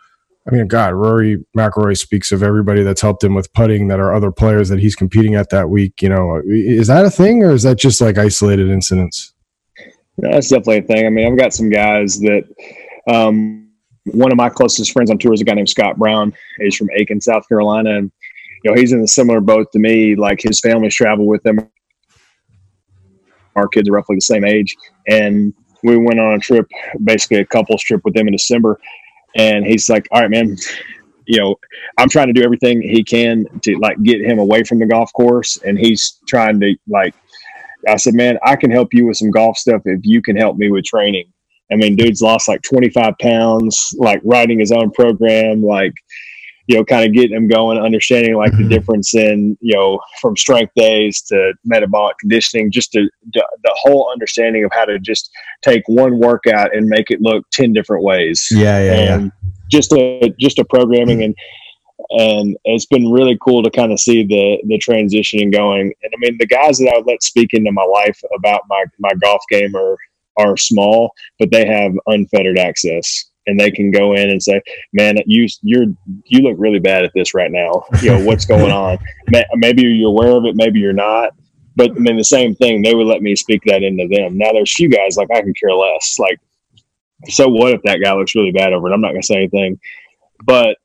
[0.47, 4.14] I mean, God, Rory McIlroy speaks of everybody that's helped him with putting that are
[4.14, 6.01] other players that he's competing at that week.
[6.01, 9.34] You know, is that a thing or is that just like isolated incidents?
[10.18, 11.05] No, that's definitely a thing.
[11.05, 12.43] I mean, I've got some guys that
[13.07, 13.61] um,
[14.05, 16.33] one of my closest friends on tour is a guy named Scott Brown.
[16.57, 18.11] He's from Aiken, South Carolina, and
[18.63, 20.15] you know he's in a similar boat to me.
[20.15, 21.69] Like his family's traveled with them.
[23.55, 24.75] Our kids are roughly the same age,
[25.07, 26.67] and we went on a trip,
[27.03, 28.79] basically a couples trip with them in December.
[29.35, 30.57] And he's like, "All right, man,
[31.25, 31.55] you know,
[31.97, 35.11] I'm trying to do everything he can to like get him away from the golf
[35.13, 37.13] course, and he's trying to like."
[37.87, 40.57] I said, "Man, I can help you with some golf stuff if you can help
[40.57, 41.31] me with training."
[41.72, 45.93] I mean, dude's lost like 25 pounds, like writing his own program, like,
[46.67, 48.63] you know, kind of getting him going, understanding like mm-hmm.
[48.63, 53.76] the difference in, you know, from strength days to metabolic conditioning, just to, to, the
[53.82, 55.32] whole understanding of how to just
[55.63, 58.47] take one workout and make it look 10 different ways.
[58.51, 58.84] Yeah.
[58.84, 58.93] Yeah.
[58.93, 59.49] And yeah.
[59.69, 61.36] just a, just a programming and,
[62.09, 65.93] and it's been really cool to kind of see the the transition and going.
[66.01, 69.11] And I mean, the guys that I let speak into my life about my my
[69.22, 69.97] golf game are
[70.38, 74.61] are small, but they have unfettered access and they can go in and say,
[74.93, 75.88] "Man, you you're
[76.25, 77.84] you look really bad at this right now.
[78.01, 78.97] You know what's going on?
[79.55, 81.34] Maybe you're aware of it, maybe you're not."
[81.75, 82.82] But I mean, the same thing.
[82.82, 84.38] They would let me speak that into them.
[84.38, 86.17] Now there's few guys like I can care less.
[86.19, 86.39] Like,
[87.29, 88.93] so what if that guy looks really bad over it?
[88.93, 89.79] I'm not going to say anything.
[90.43, 90.77] But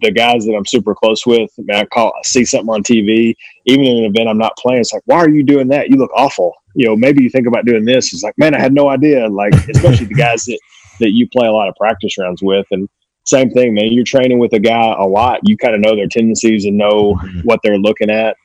[0.00, 3.34] the guys that I'm super close with, man, I call, I see something on TV,
[3.66, 4.80] even in an event I'm not playing.
[4.80, 5.88] It's like, why are you doing that?
[5.90, 6.54] You look awful.
[6.74, 8.12] You know, maybe you think about doing this.
[8.12, 9.28] It's like, man, I had no idea.
[9.28, 10.58] Like, especially the guys that
[11.00, 12.88] that you play a lot of practice rounds with, and
[13.24, 13.92] same thing, man.
[13.92, 15.40] You're training with a guy a lot.
[15.42, 17.40] You kind of know their tendencies and know mm-hmm.
[17.40, 18.36] what they're looking at,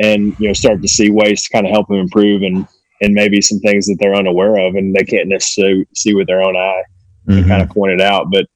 [0.00, 2.66] and you know, start to see ways to kind of help them improve and
[3.00, 6.42] and maybe some things that they're unaware of and they can't necessarily see with their
[6.42, 6.82] own eye
[7.28, 7.38] mm-hmm.
[7.38, 8.26] and kind of point it out.
[8.30, 8.46] But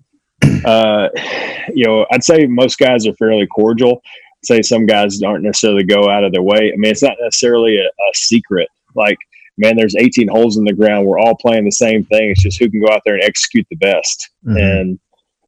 [0.64, 1.08] uh,
[1.74, 4.02] you know, I'd say most guys are fairly cordial.
[4.04, 6.72] I'd say some guys aren't necessarily go out of their way.
[6.72, 8.68] I mean, it's not necessarily a, a secret.
[8.94, 9.18] Like,
[9.58, 11.06] man, there's 18 holes in the ground.
[11.06, 12.30] We're all playing the same thing.
[12.30, 14.30] It's just who can go out there and execute the best.
[14.44, 14.56] Mm-hmm.
[14.56, 14.98] And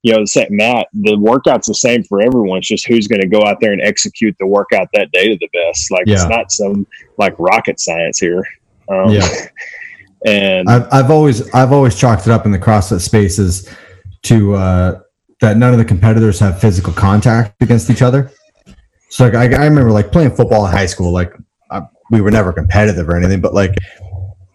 [0.03, 2.59] you know, the same, Matt, the workout's the same for everyone.
[2.59, 5.36] It's just who's going to go out there and execute the workout that day to
[5.40, 5.90] the best.
[5.90, 6.16] Like yeah.
[6.16, 6.86] it's not some
[7.16, 8.47] like rocket science here.
[8.88, 9.28] Um, yeah.
[10.26, 13.68] And I've, I've always I've always chalked it up in the CrossFit spaces
[14.25, 15.01] to uh,
[15.41, 18.31] that none of the competitors have physical contact against each other.
[19.11, 21.12] So like I, I remember like playing football in high school.
[21.12, 21.33] Like
[21.70, 23.75] I, we were never competitive or anything, but like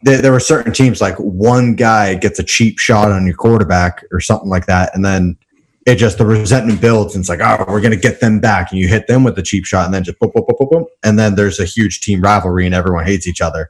[0.04, 4.04] there, there were certain teams like one guy gets a cheap shot on your quarterback
[4.12, 5.38] or something like that, and then
[5.86, 8.80] it just the resentment builds and it's like oh we're gonna get them back and
[8.80, 10.86] you hit them with the cheap shot and then just boom boom boom boom boom
[11.04, 13.70] and then there's a huge team rivalry and everyone hates each other.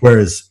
[0.00, 0.48] Whereas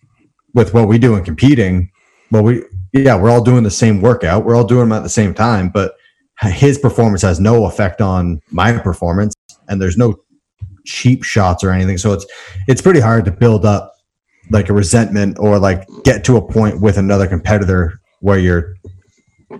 [0.54, 1.92] with what we do in competing,
[2.32, 2.64] well we
[2.94, 4.46] yeah, we're all doing the same workout.
[4.46, 5.96] We're all doing them at the same time, but
[6.42, 9.34] his performance has no effect on my performance
[9.68, 10.16] and there's no
[10.86, 11.98] cheap shots or anything.
[11.98, 12.26] So it's
[12.68, 13.94] it's pretty hard to build up
[14.50, 18.76] like a resentment or like get to a point with another competitor where you're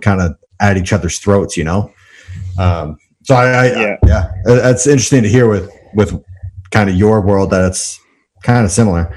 [0.00, 1.92] kind of at each other's throats, you know?
[2.58, 3.96] Um, so I, I yeah.
[4.06, 6.22] yeah, that's interesting to hear with, with
[6.70, 8.00] kind of your world that it's
[8.42, 9.14] kind of similar.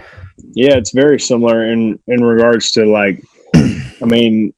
[0.54, 3.24] Yeah, it's very similar in, in regards to like
[4.02, 4.54] I mean,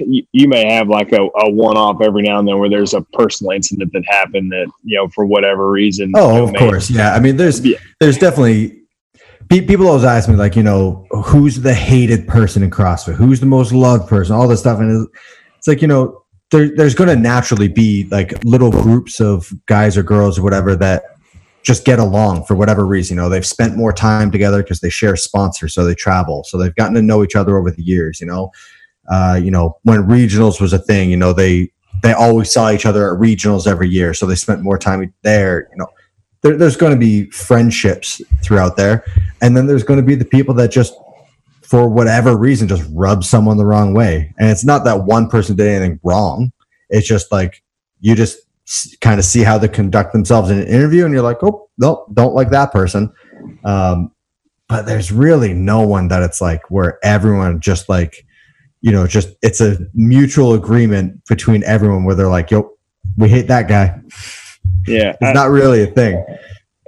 [0.00, 2.94] you, you, may have like a, a one off every now and then where there's
[2.94, 6.12] a personal incident that happened that, you know, for whatever reason.
[6.14, 6.90] Oh, of course.
[6.90, 7.14] Yeah.
[7.14, 7.78] I mean, there's, yeah.
[8.00, 8.84] there's definitely
[9.48, 13.14] people always ask me like, you know, who's the hated person in CrossFit?
[13.14, 14.34] Who's the most loved person?
[14.34, 15.08] All this stuff, and
[15.56, 19.96] it's like you know, there, there's going to naturally be like little groups of guys
[19.96, 21.02] or girls or whatever that
[21.64, 23.16] just get along for whatever reason.
[23.16, 26.58] You know, they've spent more time together because they share sponsors, so they travel, so
[26.58, 28.20] they've gotten to know each other over the years.
[28.20, 28.52] You know,
[29.10, 32.86] uh, you know when regionals was a thing, you know they they always saw each
[32.86, 35.68] other at regionals every year, so they spent more time there.
[35.72, 35.88] You know,
[36.42, 39.04] there, there's going to be friendships throughout there,
[39.40, 40.94] and then there's going to be the people that just
[41.62, 45.56] for whatever reason just rub someone the wrong way, and it's not that one person
[45.56, 46.52] did anything wrong.
[46.90, 47.62] It's just like
[48.00, 48.43] you just
[49.00, 52.06] kind of see how they conduct themselves in an interview, and you're like, oh, no,
[52.12, 53.12] don't like that person.
[53.64, 54.12] Um,
[54.68, 58.26] but there's really no one that it's like where everyone just like,
[58.80, 62.70] you know, just it's a mutual agreement between everyone where they're like, yo,
[63.16, 64.00] we hate that guy.
[64.86, 66.24] Yeah, it's I, not really a thing.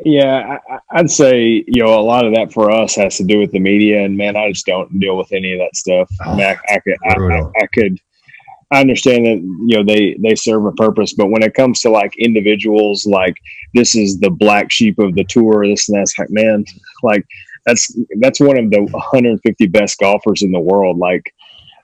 [0.04, 0.58] Yeah,
[0.90, 3.52] I, would say you know a lot of that for us has to do with
[3.52, 6.10] the media, and man, I just don't deal with any of that stuff.
[6.24, 7.98] Oh, I, mean, I, I could, I, I could
[8.72, 11.90] I understand that you know they they serve a purpose, but when it comes to
[11.90, 13.36] like individuals, like
[13.74, 16.64] this is the black sheep of the tour, this and that's like man,
[17.02, 17.24] like
[17.64, 20.98] that's that's one of the 150 best golfers in the world.
[20.98, 21.32] Like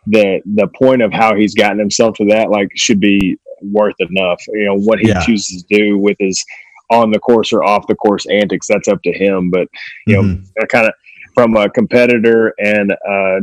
[0.07, 4.43] the the point of how he's gotten himself to that like should be worth enough.
[4.49, 5.25] You know what he yeah.
[5.25, 6.45] chooses to do with his
[6.91, 8.67] on the course or off the course antics.
[8.67, 9.51] That's up to him.
[9.51, 9.69] But
[10.07, 10.43] you mm-hmm.
[10.43, 10.95] know, kind of
[11.35, 13.41] from a competitor and uh,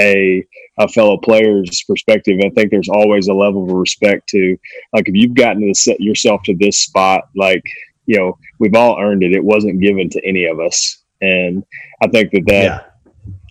[0.00, 0.44] a
[0.78, 2.40] a fellow player's perspective.
[2.44, 4.56] I think there's always a level of respect to,
[4.94, 7.62] like, if you've gotten to set yourself to this spot, like,
[8.06, 9.32] you know, we've all earned it.
[9.32, 11.64] It wasn't given to any of us, and
[12.02, 12.64] I think that that.
[12.64, 12.80] Yeah.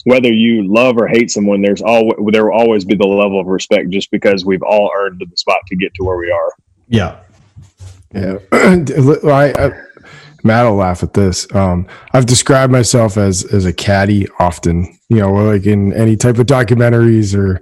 [0.06, 3.48] Whether you love or hate someone, there's always there will always be the level of
[3.48, 6.54] respect just because we've all earned the spot to get to where we are.
[6.88, 7.20] Yeah,
[8.14, 8.38] yeah.
[8.52, 9.72] I, I
[10.44, 11.54] Matt will laugh at this.
[11.56, 16.38] Um, I've described myself as as a caddy often, you know, like in any type
[16.38, 17.62] of documentaries or,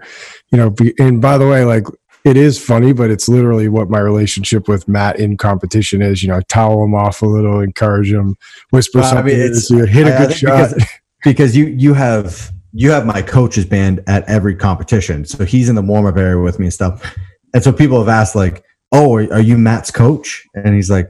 [0.52, 1.86] you know, be, and by the way, like
[2.24, 6.22] it is funny, but it's literally what my relationship with Matt in competition is.
[6.22, 8.36] You know, I towel him off a little, encourage him,
[8.72, 10.74] whisper something, I mean, it's, hit a good shot.
[10.74, 10.90] Because,
[11.24, 15.76] because you you have you have my coach's band at every competition, so he's in
[15.76, 17.16] the warm up area with me and stuff.
[17.54, 21.10] And so people have asked like, "Oh, are, are you Matt's coach?" And he's like,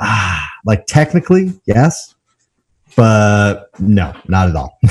[0.00, 2.14] ah, like technically, yes,
[2.96, 4.78] but no, not at all.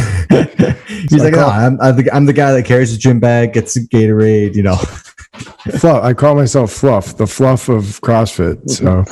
[0.88, 3.74] He's like, no, I'm, I'm, the, I'm the guy that carries the gym bag, gets
[3.74, 4.76] the Gatorade, you know.
[5.80, 6.04] fluff.
[6.04, 8.70] I call myself Fluff, the fluff of CrossFit.
[8.70, 9.04] So,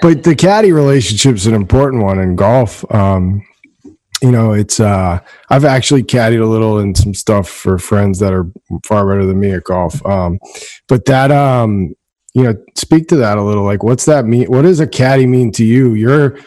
[0.00, 2.84] but the caddy relationship is an important one in golf.
[2.94, 3.42] Um,
[4.20, 5.18] you know, it's uh,
[5.50, 8.46] I've actually caddied a little and some stuff for friends that are
[8.84, 10.04] far better than me at golf.
[10.06, 10.38] Um,
[10.88, 11.94] but that um,
[12.34, 13.64] you know, speak to that a little.
[13.64, 14.46] Like, what's that mean?
[14.46, 15.94] What does a caddy mean to you?
[15.94, 16.38] You're,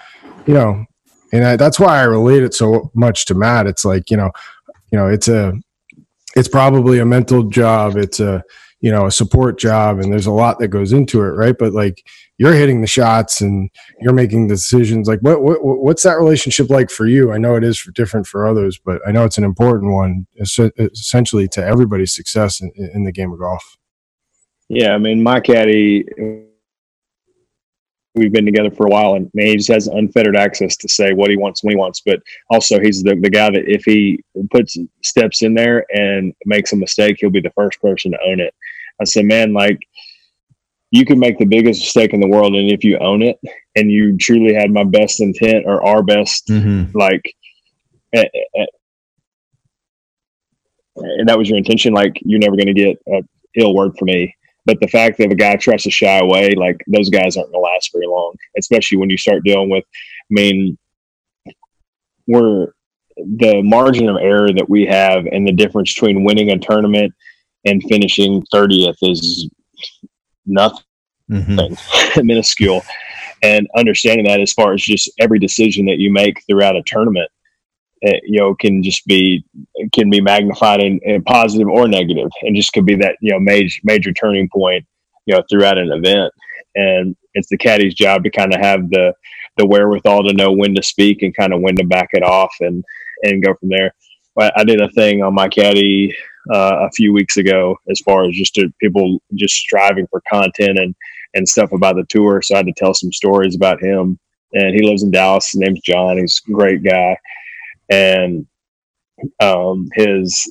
[0.46, 0.86] you know,
[1.32, 3.68] and I, that's why I relate it so much to Matt.
[3.68, 4.32] It's like, you know,
[4.92, 5.54] you know, it's a,
[6.36, 7.98] it's probably a mental job.
[7.98, 8.44] It's a,
[8.82, 11.58] you know, a support job, and there's a lot that goes into it, right?
[11.58, 12.06] But like,
[12.38, 13.70] you're hitting the shots and
[14.02, 15.08] you're making decisions.
[15.08, 17.32] Like, what, what what's that relationship like for you?
[17.32, 20.28] I know it is for different for others, but I know it's an important one,
[20.38, 23.78] essentially to everybody's success in, in the game of golf.
[24.70, 26.06] Yeah, I mean, my caddy,
[28.16, 31.14] we've been together for a while, and man, he just has unfettered access to say
[31.14, 32.02] what he wants when he wants.
[32.04, 36.74] But also, he's the, the guy that if he puts steps in there and makes
[36.74, 38.56] a mistake, he'll be the first person to own it.
[39.00, 39.78] I said, man, like
[40.90, 43.38] you can make the biggest mistake in the world, and if you own it
[43.76, 46.98] and you truly had my best intent or our best, mm-hmm.
[46.98, 47.22] like.
[50.96, 51.94] and that was your intention.
[51.94, 53.22] Like you're never going to get a
[53.58, 54.34] ill word from me
[54.66, 57.64] but the fact that a guy tries to shy away, like those guys aren't going
[57.64, 60.78] to last very long, especially when you start dealing with, I mean,
[62.28, 62.68] we're
[63.18, 67.14] the margin of error that we have and the difference between winning a tournament
[67.66, 69.50] and finishing 30th is
[70.46, 70.84] nothing,
[71.32, 72.26] mm-hmm.
[72.26, 72.84] minuscule.
[73.42, 77.30] And understanding that as far as just every decision that you make throughout a tournament
[78.02, 79.44] it, you know can just be
[79.94, 83.40] can be magnified in, in, positive or negative and just could be that you know
[83.40, 84.86] major major turning point
[85.26, 86.34] you know throughout an event.
[86.76, 89.14] And it's the caddy's job to kind of have the
[89.58, 92.54] the wherewithal to know when to speak and kind of when to back it off
[92.60, 92.84] and
[93.24, 93.94] and go from there.
[94.38, 96.14] I did a thing on my caddy
[96.54, 100.78] uh, a few weeks ago as far as just to people just striving for content
[100.78, 100.94] and
[101.34, 102.42] and stuff about the tour.
[102.42, 104.20] So i had to tell some stories about him.
[104.54, 105.52] And he lives in dallas.
[105.52, 106.18] His name's john.
[106.18, 107.18] He's a great guy
[107.90, 108.46] and
[109.40, 110.46] um, his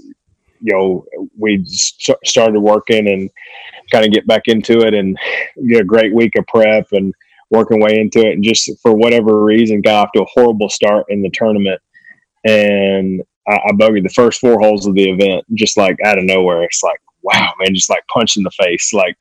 [0.60, 1.04] you know
[1.38, 3.30] we started working and
[3.92, 5.16] kind of get back into it and
[5.68, 7.12] get a great week of prep and
[7.50, 11.04] working way into it and just for whatever reason got off to a horrible start
[11.10, 11.80] in the tournament
[12.44, 16.24] and I, I bogeyed the first four holes of the event, just like out of
[16.24, 16.62] nowhere.
[16.62, 19.16] It's like, wow, man, just like punch in the face, like.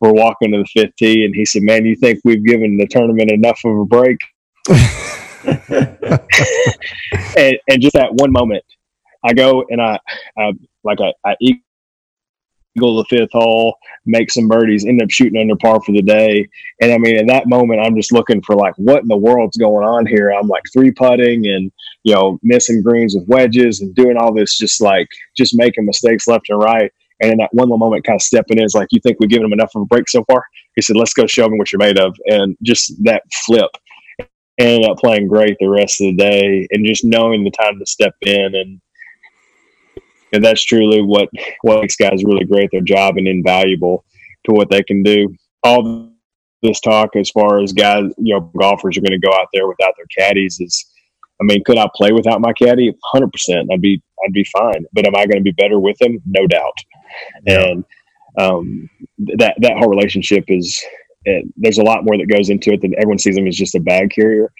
[0.00, 3.30] We're walking to the 50 and he said, "Man, you think we've given the tournament
[3.30, 4.16] enough of a break?"
[7.36, 8.64] and, and just that one moment,
[9.24, 9.98] I go and I,
[10.38, 10.52] I
[10.84, 13.76] like I, I eagle the fifth hole,
[14.06, 16.48] make some birdies, end up shooting under par for the day.
[16.80, 19.56] And I mean, in that moment, I'm just looking for like, what in the world's
[19.56, 20.30] going on here?
[20.30, 21.70] I'm like three putting and,
[22.04, 26.26] you know, missing greens with wedges and doing all this, just like, just making mistakes
[26.26, 26.90] left and right.
[27.20, 29.28] And in that one little moment, kind of stepping in is like, you think we've
[29.28, 30.42] given them enough of a break so far?
[30.76, 32.16] He said, let's go show them what you're made of.
[32.26, 33.70] And just that flip
[34.60, 37.86] ended up playing great the rest of the day and just knowing the time to
[37.86, 38.80] step in and
[40.32, 41.28] and that's truly what
[41.62, 44.04] what makes guys really great their job and invaluable
[44.44, 45.34] to what they can do.
[45.62, 46.10] All
[46.62, 49.66] this talk as far as guys, you know, golfers are going to go out there
[49.66, 50.84] without their caddies is,
[51.40, 52.94] I mean, could I play without my caddy?
[53.12, 54.84] Hundred percent, I'd be I'd be fine.
[54.92, 56.20] But am I going to be better with him?
[56.26, 56.76] No doubt.
[57.46, 57.84] And
[58.38, 58.88] um,
[59.36, 60.82] that that whole relationship is.
[61.24, 63.74] It, there's a lot more that goes into it than everyone sees him as just
[63.74, 64.52] a bag carrier.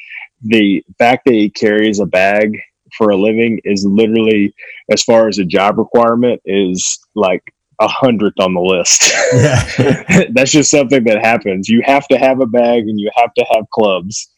[0.42, 2.58] The fact that he carries a bag
[2.96, 4.54] for a living is literally,
[4.90, 7.42] as far as a job requirement, is like
[7.80, 9.12] a hundredth on the list.
[9.32, 10.26] Yeah.
[10.32, 11.68] That's just something that happens.
[11.68, 14.30] You have to have a bag and you have to have clubs.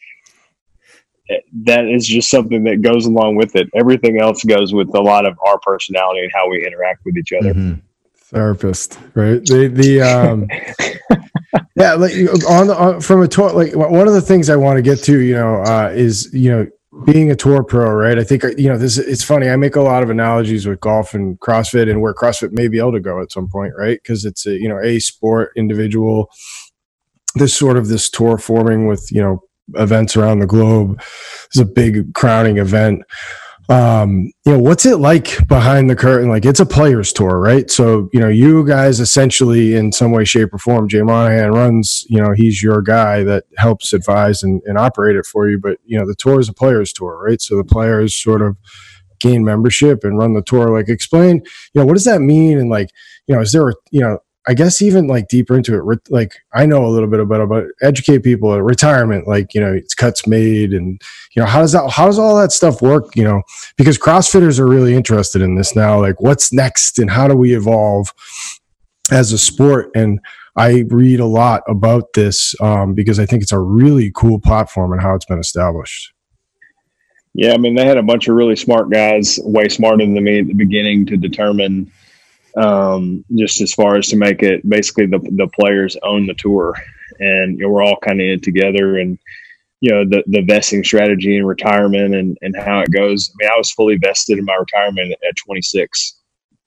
[1.65, 3.69] That is just something that goes along with it.
[3.75, 7.33] Everything else goes with a lot of our personality and how we interact with each
[7.33, 7.55] other.
[7.55, 7.81] Mm-hmm.
[8.33, 9.45] Therapist, right?
[9.45, 10.49] The the um
[11.77, 12.13] yeah, like
[12.49, 15.01] on the on, from a tour, like one of the things I want to get
[15.05, 16.67] to, you know, uh, is you know
[17.05, 18.19] being a tour pro, right?
[18.19, 18.99] I think you know this.
[18.99, 19.49] It's funny.
[19.49, 22.79] I make a lot of analogies with golf and CrossFit, and where CrossFit may be
[22.79, 23.99] able to go at some point, right?
[24.03, 26.31] Because it's a you know a sport, individual.
[27.35, 29.43] This sort of this tour forming with you know
[29.75, 31.03] events around the globe.
[31.47, 33.03] It's a big crowning event
[33.73, 36.29] um, you know, what's it like behind the curtain?
[36.29, 37.71] Like it's a players tour, right?
[37.71, 42.05] So, you know, you guys essentially in some way, shape or form, Jay Monahan runs,
[42.11, 45.59] you know, he's your guy that helps advise and, and operate it for you.
[45.59, 47.41] But, you know, the tour is a players tour, right?
[47.41, 48.59] So the players sort of
[49.21, 50.69] gain membership and run the tour.
[50.69, 51.37] Like explain,
[51.73, 52.59] you know, what does that mean?
[52.59, 52.91] And like,
[53.27, 54.19] you know, is there, a, you know,
[54.49, 57.65] I guess even like deeper into it, like I know a little bit about about
[57.81, 61.01] educate people at retirement, like you know, it's cuts made, and
[61.35, 63.15] you know, how does that how does all that stuff work?
[63.15, 63.43] You know,
[63.77, 66.01] because CrossFitters are really interested in this now.
[66.01, 68.13] Like, what's next, and how do we evolve
[69.13, 69.91] as a sport?
[69.95, 70.19] And
[70.57, 74.93] I read a lot about this um, because I think it's a really cool platform
[74.93, 76.13] and how it's been established.
[77.35, 80.41] Yeah, I mean, they had a bunch of really smart guys, way smarter than me
[80.41, 81.91] at the beginning, to determine
[82.57, 86.75] um, just as far as to make it basically the, the players own the tour.
[87.19, 89.19] And you know, we're all kind of in together and
[89.81, 93.31] you know the, the vesting strategy and retirement and, and how it goes.
[93.31, 96.21] I mean i was fully vested in my retirement at 26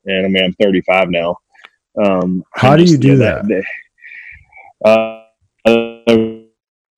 [0.06, 1.38] and i mean i'm 35 now.
[2.02, 3.64] Um, how do you do that, that
[4.86, 5.22] uh,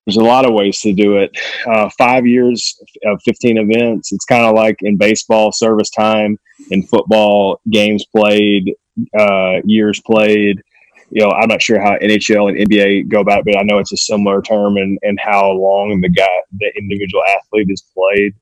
[0.08, 1.38] there's a lot of ways to do it.
[1.68, 4.12] Uh, five years of 15 events.
[4.12, 6.38] It's kind of like in baseball, service time,
[6.72, 8.74] in football, games played,
[9.18, 10.62] uh, years played.
[11.10, 13.78] You know, I'm not sure how NHL and NBA go about it, but I know
[13.78, 16.28] it's a similar term and, and how long the guy,
[16.60, 18.36] the individual athlete has played.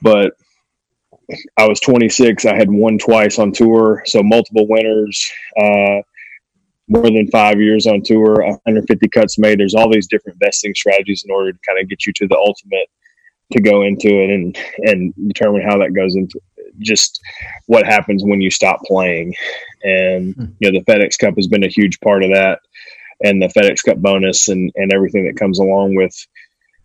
[0.00, 0.34] But
[1.58, 2.44] I was 26.
[2.44, 5.30] I had won twice on tour, so multiple winners.
[5.60, 6.02] Uh,
[6.86, 9.58] more than five years on tour, 150 cuts made.
[9.58, 12.36] There's all these different vesting strategies in order to kind of get you to the
[12.36, 12.88] ultimate
[13.52, 16.40] to go into it and and determine how that goes into
[16.80, 17.20] just
[17.66, 19.34] what happens when you stop playing.
[19.82, 20.44] And hmm.
[20.60, 22.60] you know, the FedEx Cup has been a huge part of that,
[23.22, 26.14] and the FedEx Cup bonus and and everything that comes along with.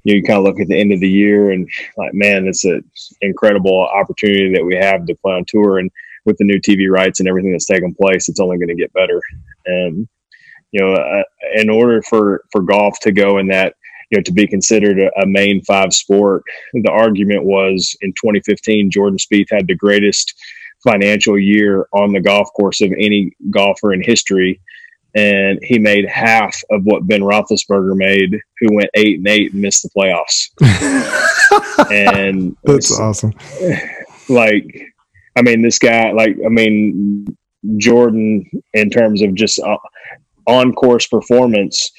[0.06, 1.68] You, know, you kind of look at the end of the year and
[1.98, 5.92] like, man, it's an incredible opportunity that we have to play on tour and
[6.26, 8.94] with the new TV rights and everything that's taken place, it's only going to get
[8.94, 9.22] better.
[9.66, 10.08] And
[10.72, 11.24] you know, uh,
[11.56, 13.76] in order for for golf to go in that,
[14.10, 16.44] you know, to be considered a, a, main five sport,
[16.74, 20.34] the argument was in 2015, Jordan Spieth had the greatest
[20.84, 24.60] financial year on the golf course of any golfer in history.
[25.16, 29.62] And he made half of what Ben Roethlisberger made, who went eight and eight and
[29.62, 30.50] missed the playoffs.
[31.92, 33.34] and that's awesome.
[34.32, 34.94] Like
[35.40, 37.26] I mean, this guy, like, I mean,
[37.78, 38.44] Jordan,
[38.74, 39.78] in terms of just uh,
[40.48, 41.92] on course performance,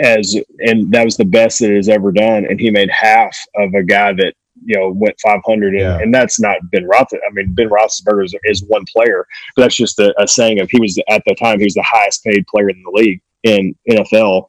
[0.00, 3.74] as and that was the best that has ever done, and he made half of
[3.74, 5.98] a guy that you know went 500, and, yeah.
[5.98, 7.12] and that's not Ben Roth.
[7.12, 9.26] I mean, Ben Roethlisberger is, is one player,
[9.56, 11.82] but that's just a, a saying of he was at the time he was the
[11.82, 14.48] highest paid player in the league in NFL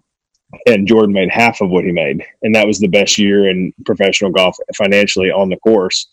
[0.66, 3.74] and Jordan made half of what he made, and that was the best year in
[3.86, 6.08] professional golf financially on the course.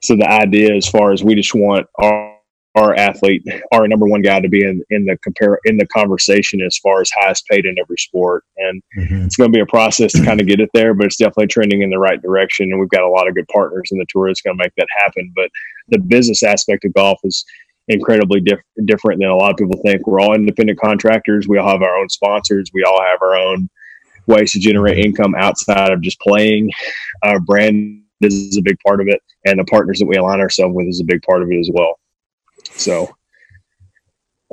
[0.00, 2.37] so the idea, as far as we just want our
[2.78, 6.60] our athlete, our number one guy to be in, in the compare in the conversation
[6.62, 8.44] as far as highest paid in every sport.
[8.56, 9.24] And mm-hmm.
[9.24, 11.48] it's going to be a process to kind of get it there, but it's definitely
[11.48, 12.70] trending in the right direction.
[12.70, 14.72] And we've got a lot of good partners in the tour that's going to make
[14.76, 15.32] that happen.
[15.34, 15.50] But
[15.88, 17.44] the business aspect of golf is
[17.88, 20.06] incredibly diff- different than a lot of people think.
[20.06, 21.48] We're all independent contractors.
[21.48, 22.70] We all have our own sponsors.
[22.72, 23.68] We all have our own
[24.26, 26.70] ways to generate income outside of just playing.
[27.22, 30.74] Our brand is a big part of it, and the partners that we align ourselves
[30.74, 31.98] with is a big part of it as well.
[32.78, 33.14] So,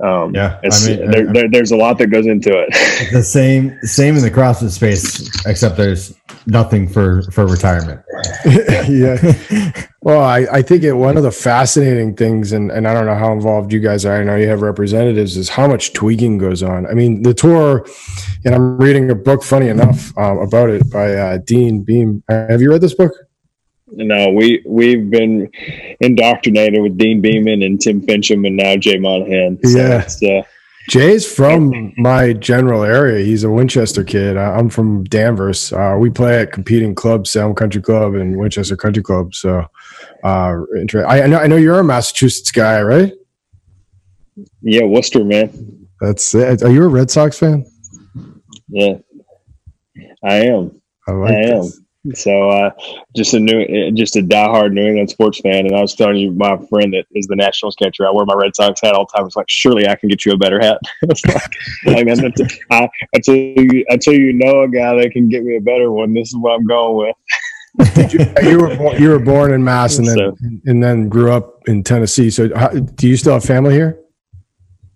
[0.03, 2.69] um, yeah, I mean, there, there, there's a lot that goes into it.
[3.13, 6.13] the same, same in the CrossFit space, except there's
[6.47, 8.01] nothing for for retirement.
[8.89, 9.33] yeah.
[10.05, 13.15] Well, I, I think it, one of the fascinating things, and, and I don't know
[13.15, 14.21] how involved you guys are.
[14.21, 16.85] I know you have representatives, is how much tweaking goes on.
[16.85, 17.87] I mean, the tour,
[18.45, 22.21] and I'm reading a book, funny enough, um, about it by uh, Dean Beman.
[22.29, 23.13] Have you read this book?
[23.87, 25.49] No, we we've been
[25.99, 29.59] indoctrinated with Dean Beman and Tim Finchem and now Jay Monahan.
[29.63, 29.77] So
[30.21, 30.39] yeah.
[30.39, 30.43] Uh,
[30.89, 33.25] Jay's from my general area.
[33.25, 34.37] He's a Winchester kid.
[34.37, 35.73] I'm from Danvers.
[35.73, 39.33] Uh, we play at competing clubs, Salem Country Club and Winchester Country Club.
[39.33, 39.65] So,
[40.23, 40.55] uh,
[41.07, 43.13] I, I know I know you're a Massachusetts guy, right?
[44.61, 45.87] Yeah, Worcester, man.
[46.01, 46.61] That's it.
[46.61, 47.65] Are you a Red Sox fan?
[48.67, 48.97] Yeah,
[50.23, 50.81] I am.
[51.07, 51.71] I, like I am.
[52.13, 52.71] So uh,
[53.15, 55.65] just a new, just a diehard New England sports fan.
[55.65, 58.35] And I was telling you, my friend that is the Nationals catcher, I wear my
[58.35, 59.25] Red Sox hat all the time.
[59.25, 60.79] It's like, surely I can get you a better hat.
[61.25, 61.47] like,
[61.87, 62.33] I mean,
[62.71, 66.13] I, until you, until you know a guy that can get me a better one,
[66.13, 68.13] this is what I'm going with.
[68.13, 71.67] you, you, were you were born in Mass and then so, and then grew up
[71.67, 72.29] in Tennessee.
[72.29, 73.99] So, how, do you still have family here?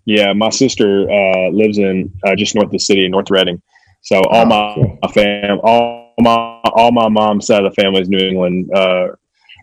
[0.05, 3.61] Yeah, my sister uh, lives in uh, just north of the city, North Reading.
[4.01, 4.97] So all oh, my, cool.
[5.01, 9.09] my fam, all my all my mom's side of the family is New England, uh,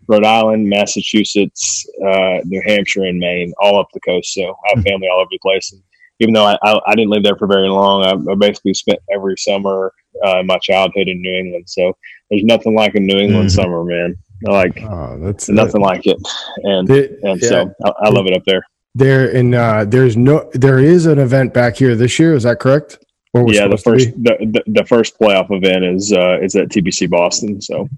[0.08, 4.32] Rhode Island, Massachusetts, uh, New Hampshire, and Maine, all up the coast.
[4.32, 4.88] So I have hmm.
[4.88, 5.72] family all over the place.
[5.72, 5.82] And
[6.20, 8.98] even though I, I, I didn't live there for very long, I, I basically spent
[9.12, 9.92] every summer
[10.24, 11.68] uh, my childhood in New England.
[11.68, 11.96] So
[12.30, 13.60] there's nothing like a New England mm-hmm.
[13.60, 14.16] summer, man.
[14.42, 16.18] Like oh, that's nothing that, like it,
[16.62, 17.48] and it, and yeah.
[17.48, 18.62] so I, I, love it up there.
[18.94, 22.34] There and uh, there's no there is an event back here this year.
[22.34, 22.98] Is that correct?
[23.48, 27.60] Yeah, the first the, the, the, first playoff event is uh, is at TPC Boston.
[27.60, 27.88] So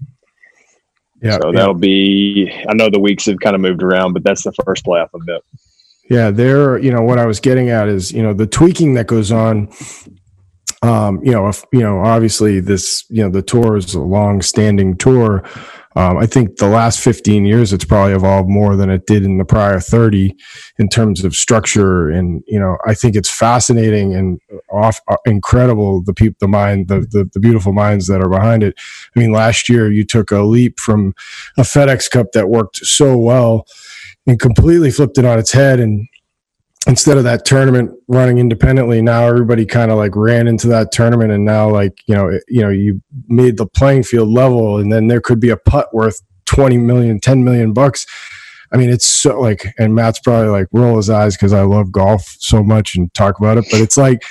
[1.23, 1.81] yeah, so that'll yeah.
[1.81, 2.65] be.
[2.69, 5.43] I know the weeks have kind of moved around, but that's the first playoff event.
[6.09, 6.79] Yeah, there.
[6.79, 9.73] You know what I was getting at is you know the tweaking that goes on.
[10.81, 14.97] Um, you know, if, you know, obviously this, you know, the tour is a long-standing
[14.97, 15.43] tour.
[15.97, 19.39] Um, I think the last 15 years, it's probably evolved more than it did in
[19.39, 20.37] the prior 30
[20.79, 22.09] in terms of structure.
[22.09, 26.89] And, you know, I think it's fascinating and off, uh, incredible the people, the mind,
[26.89, 28.75] the, the, the beautiful minds that are behind it.
[29.17, 31.15] I mean, last year you took a leap from
[31.57, 33.67] a FedEx Cup that worked so well
[34.27, 36.07] and completely flipped it on its head and
[36.87, 41.33] instead of that tournament running independently now everybody kind of like ran into that tournament
[41.33, 45.09] and now like you know you know you made the playing field level and then
[45.09, 48.07] there could be a putt worth 20 million 10 million bucks.
[48.73, 51.91] I mean it's so like and matt's probably like roll his eyes because i love
[51.91, 54.23] golf so much and talk about it but it's like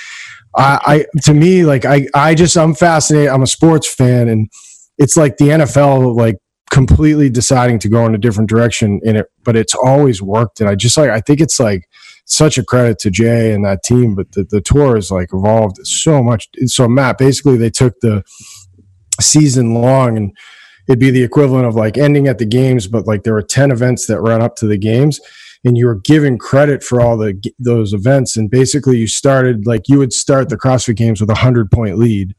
[0.56, 4.48] I, I to me like i i just i'm fascinated i'm a sports fan and
[4.96, 6.36] it's like the nfl like
[6.70, 10.68] completely deciding to go in a different direction in it but it's always worked and
[10.68, 11.88] i just like i think it's like
[12.28, 15.78] such a credit to Jay and that team, but the, the tour has like evolved
[15.84, 16.48] so much.
[16.66, 18.22] So Matt, basically they took the
[19.20, 20.36] season long and
[20.88, 23.70] it'd be the equivalent of like ending at the games, but like there were 10
[23.70, 25.20] events that run up to the games
[25.64, 28.36] and you were given credit for all the those events.
[28.36, 31.96] And basically you started like you would start the CrossFit games with a hundred point
[31.96, 32.34] lead.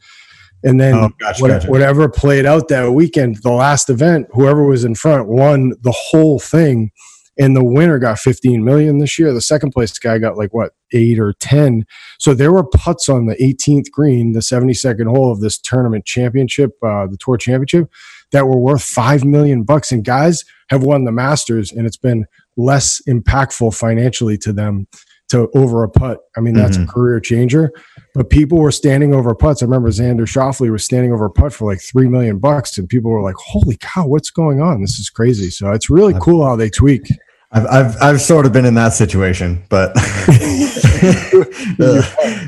[0.64, 1.68] And then oh, gotcha, what, gotcha.
[1.70, 6.40] whatever played out that weekend, the last event, whoever was in front won the whole
[6.40, 6.92] thing
[7.40, 9.34] and the winner got 15 million this year.
[9.34, 11.86] The second place guy got like what eight or 10.
[12.20, 16.72] So there were putts on the 18th green, the 72nd hole of this tournament championship,
[16.84, 17.90] uh, the tour championship,
[18.32, 19.92] that were worth five million bucks.
[19.92, 22.26] And guys have won the Masters, and it's been
[22.58, 24.88] less impactful financially to them
[25.30, 26.20] to over a putt.
[26.36, 26.90] I mean, that's mm-hmm.
[26.90, 27.72] a career changer.
[28.16, 29.62] But people were standing over putts.
[29.62, 32.90] I remember Xander Schauffele was standing over a putt for like three million bucks, and
[32.90, 34.82] people were like, "Holy cow, what's going on?
[34.82, 37.08] This is crazy." So it's really cool how they tweak.
[37.52, 39.92] I've, I've, I've sort of been in that situation, but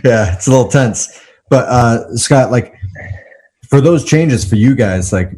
[0.03, 1.19] yeah, it's a little tense.
[1.49, 2.75] But uh, Scott, like
[3.67, 5.31] for those changes for you guys, like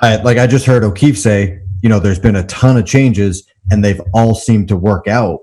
[0.00, 3.46] I like I just heard O'Keefe say, you know, there's been a ton of changes
[3.70, 5.40] and they've all seemed to work out.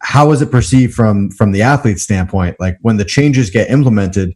[0.00, 2.56] How is it perceived from from the athlete standpoint?
[2.60, 4.34] Like when the changes get implemented,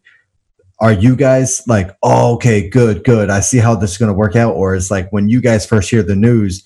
[0.80, 3.30] are you guys like, oh, okay, good, good.
[3.30, 5.66] I see how this is going to work out, or is like when you guys
[5.66, 6.64] first hear the news,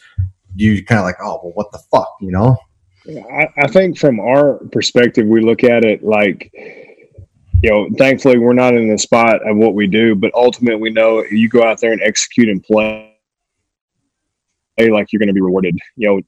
[0.55, 2.57] you kind of like, oh, well, what the fuck, you know?
[3.09, 6.50] I, I think from our perspective, we look at it like,
[7.62, 10.90] you know, thankfully we're not in the spot of what we do, but ultimately we
[10.90, 13.09] know you go out there and execute and play
[14.78, 15.76] like you're going to be rewarded.
[15.96, 16.20] You know,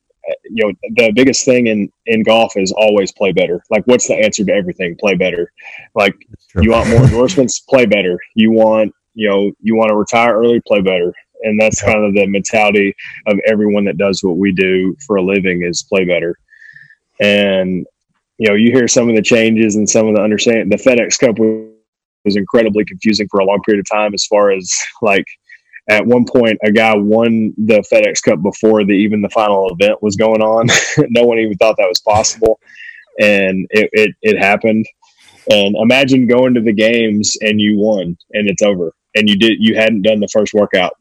[0.45, 3.63] you know the biggest thing in in golf is always play better.
[3.71, 4.97] Like, what's the answer to everything?
[4.97, 5.53] Play better.
[5.95, 6.15] Like,
[6.61, 7.61] you want more endorsements?
[7.61, 8.19] play better.
[8.35, 10.61] You want you know you want to retire early?
[10.67, 11.13] Play better.
[11.45, 12.95] And that's kind of the mentality
[13.27, 16.39] of everyone that does what we do for a living is play better.
[17.21, 17.87] And
[18.39, 20.69] you know, you hear some of the changes and some of the understanding.
[20.69, 24.73] The FedEx Cup was incredibly confusing for a long period of time, as far as
[25.03, 25.27] like
[25.89, 30.03] at one point a guy won the FedEx Cup before the even the final event
[30.03, 30.67] was going on.
[31.11, 32.59] no one even thought that was possible,
[33.21, 34.87] and it, it it happened.
[35.51, 39.59] And imagine going to the games and you won and it's over, and you did
[39.61, 40.95] you hadn't done the first workout.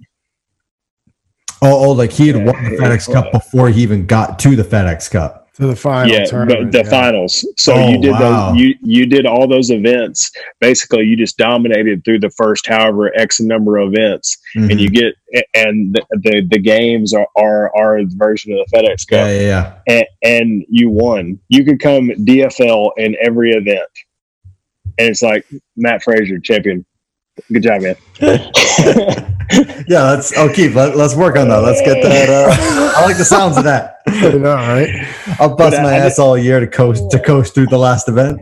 [1.64, 4.56] Oh, oh like he had yeah, won the FedEx Cup before he even got to
[4.56, 5.44] the FedEx Cup.
[5.58, 6.90] To the final yeah the, the yeah.
[6.90, 7.48] finals.
[7.58, 8.52] So oh, you did wow.
[8.52, 10.32] those you you did all those events.
[10.60, 14.36] Basically you just dominated through the first however x number of events.
[14.56, 14.72] Mm-hmm.
[14.72, 15.14] and you get
[15.54, 19.28] and the, the, the games are, are are the version of the fedex cup.
[19.28, 19.76] yeah, yeah, yeah.
[19.88, 21.40] And, and you won.
[21.50, 23.90] You could come dfl in every event.
[24.98, 25.46] And it's like
[25.76, 26.84] Matt Fraser champion
[27.52, 27.96] good job man
[29.88, 30.36] yeah, let's.
[30.38, 31.58] Oh, Keith, let, us work on that.
[31.58, 32.30] Let's get that.
[32.30, 33.98] Uh, I like the sounds of that.
[34.08, 35.08] you know, right?
[35.40, 38.40] I'll bust my ass all year to coast to coast through the last event.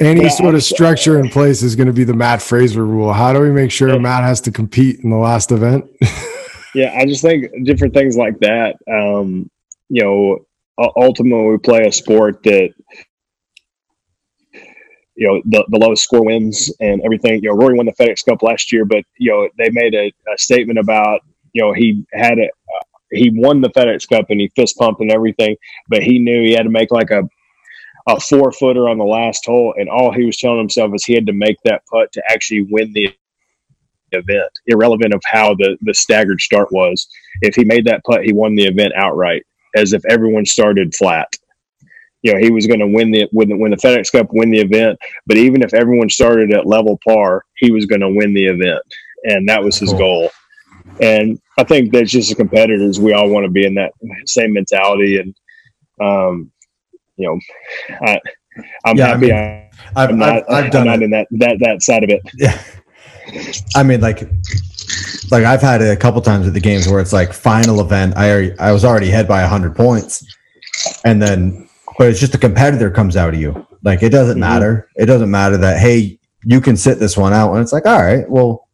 [0.00, 3.12] Any sort of structure in place is going to be the Matt Fraser rule.
[3.12, 3.98] How do we make sure yeah.
[3.98, 5.84] Matt has to compete in the last event?
[6.74, 8.76] yeah, I just think different things like that.
[8.90, 9.50] Um,
[9.88, 10.38] you know,
[10.96, 12.72] ultimately, we play a sport that
[15.16, 17.42] you know the, the lowest score wins and everything.
[17.42, 20.12] You know, Rory won the FedEx Cup last year, but you know they made a,
[20.32, 21.20] a statement about
[21.52, 25.00] you know he had a uh, he won the FedEx Cup and he fist pumped
[25.00, 25.56] and everything,
[25.88, 27.22] but he knew he had to make like a
[28.06, 31.14] a four footer on the last hole, and all he was telling himself is he
[31.14, 33.14] had to make that putt to actually win the
[34.12, 37.06] event, irrelevant of how the the staggered start was.
[37.40, 39.44] If he made that putt, he won the event outright,
[39.76, 41.28] as if everyone started flat
[42.24, 44.60] you know he was going to win the win, win the FedEx Cup, win the
[44.60, 44.98] event.
[45.26, 48.82] But even if everyone started at level par, he was going to win the event,
[49.24, 49.98] and that was his cool.
[49.98, 50.30] goal.
[51.00, 53.92] And I think that's just as competitors, we all want to be in that
[54.26, 55.18] same mentality.
[55.18, 55.36] And
[56.00, 56.50] um,
[57.16, 57.38] you know,
[58.06, 58.20] I,
[58.84, 59.32] I'm yeah, happy.
[59.32, 59.70] I
[60.00, 62.22] have I'm not, I've, I've done not in that that that side of it.
[62.34, 62.60] Yeah.
[63.74, 64.20] I mean, like,
[65.30, 68.16] like I've had it a couple times at the games where it's like final event.
[68.16, 70.24] I already, I was already ahead by hundred points,
[71.04, 71.68] and then
[71.98, 73.66] but it's just a competitor comes out of you.
[73.82, 74.40] Like it doesn't mm-hmm.
[74.40, 74.88] matter.
[74.96, 78.02] It doesn't matter that hey, you can sit this one out, and it's like, all
[78.02, 78.68] right, well,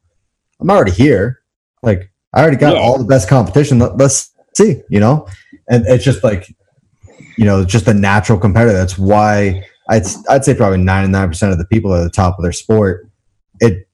[0.61, 1.43] I'm already here.
[1.83, 2.81] Like I already got yeah.
[2.81, 3.79] all the best competition.
[3.79, 5.27] Let, us see, you know.
[5.69, 6.49] And it's just like,
[7.37, 8.73] you know, just a natural competitor.
[8.73, 12.43] That's why I'd I'd say probably 99 percent of the people at the top of
[12.43, 13.09] their sport.
[13.61, 13.89] It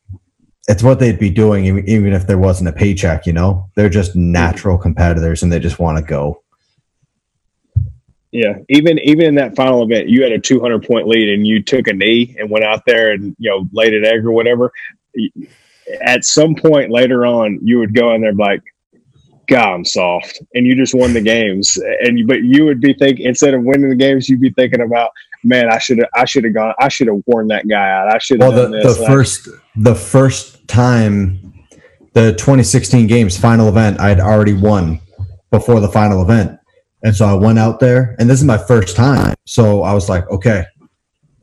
[0.68, 3.26] it's what they'd be doing even if there wasn't a paycheck.
[3.26, 6.42] You know, they're just natural competitors, and they just want to go.
[8.32, 11.62] Yeah, even even in that final event, you had a 200 point lead and you
[11.62, 14.72] took a knee and went out there and you know laid an egg or whatever.
[16.02, 18.62] At some point later on, you would go in there like,
[19.46, 21.78] "God, I'm soft," and you just won the games.
[22.02, 24.80] And you, but you would be thinking instead of winning the games, you'd be thinking
[24.80, 25.12] about,
[25.44, 26.74] "Man, I should have I should have gone.
[26.80, 28.12] I should have worn that guy out.
[28.12, 31.54] I should have." Well, the, the first the first time
[32.12, 35.00] the 2016 games final event, I'd already won
[35.50, 36.58] before the final event
[37.02, 39.34] and so I went out there, and this is my first time.
[39.46, 40.64] So I was like, okay,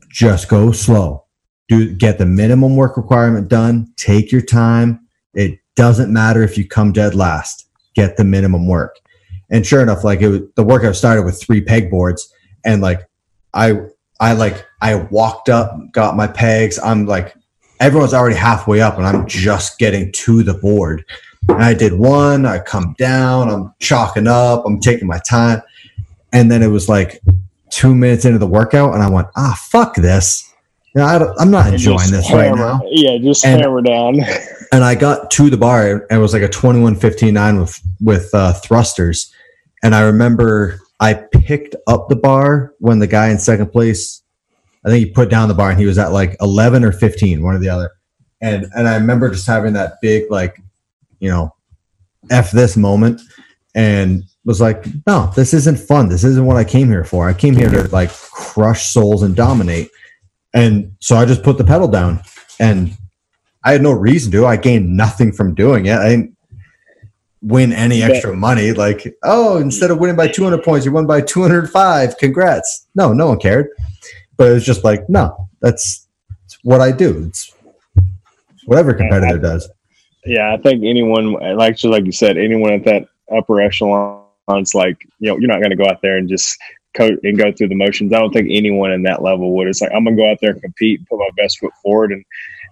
[0.08, 1.24] just go slow.
[1.68, 3.92] Do get the minimum work requirement done.
[3.96, 5.00] Take your time.
[5.32, 7.68] It doesn't matter if you come dead last.
[7.94, 8.96] Get the minimum work.
[9.50, 12.22] And sure enough, like it was, the workout started with three pegboards,
[12.64, 13.08] and like
[13.52, 13.80] I
[14.20, 16.78] I like I walked up, got my pegs.
[16.78, 17.34] I'm like
[17.80, 21.04] everyone's already halfway up, and I'm just getting to the board.
[21.48, 25.62] And I did one, I come down, I'm chalking up, I'm taking my time.
[26.32, 27.20] And then it was like
[27.70, 30.50] two minutes into the workout, and I went, ah, fuck this.
[30.94, 32.80] You know, I am not enjoying this hammer, right now.
[32.90, 34.20] Yeah, just and, hammer down.
[34.72, 38.30] and I got to the bar, and it was like a 21 15 with, with
[38.32, 39.32] uh, thrusters.
[39.82, 44.22] And I remember I picked up the bar when the guy in second place,
[44.84, 47.42] I think he put down the bar and he was at like 11 or 15,
[47.42, 47.90] one or the other.
[48.40, 50.60] And, and I remember just having that big, like,
[51.24, 51.54] you know,
[52.30, 53.18] F this moment
[53.74, 56.10] and was like, no, this isn't fun.
[56.10, 57.26] This isn't what I came here for.
[57.26, 59.88] I came here to like crush souls and dominate.
[60.52, 62.20] And so I just put the pedal down
[62.60, 62.94] and
[63.64, 64.44] I had no reason to.
[64.44, 65.96] I gained nothing from doing it.
[65.96, 66.36] I didn't
[67.40, 68.72] win any extra money.
[68.72, 72.18] Like, oh, instead of winning by 200 points, you won by 205.
[72.18, 72.86] Congrats.
[72.94, 73.68] No, no one cared.
[74.36, 77.24] But it was just like, no, that's, that's what I do.
[77.28, 77.50] It's,
[78.52, 79.70] it's whatever competitor does.
[80.26, 84.74] Yeah, I think anyone, like just like you said, anyone at that upper echelon, it's
[84.74, 86.58] like you know, you're not going to go out there and just
[86.94, 88.12] coat and go through the motions.
[88.12, 89.68] I don't think anyone in that level would.
[89.68, 91.72] It's like I'm going to go out there and compete, and put my best foot
[91.82, 92.24] forward, and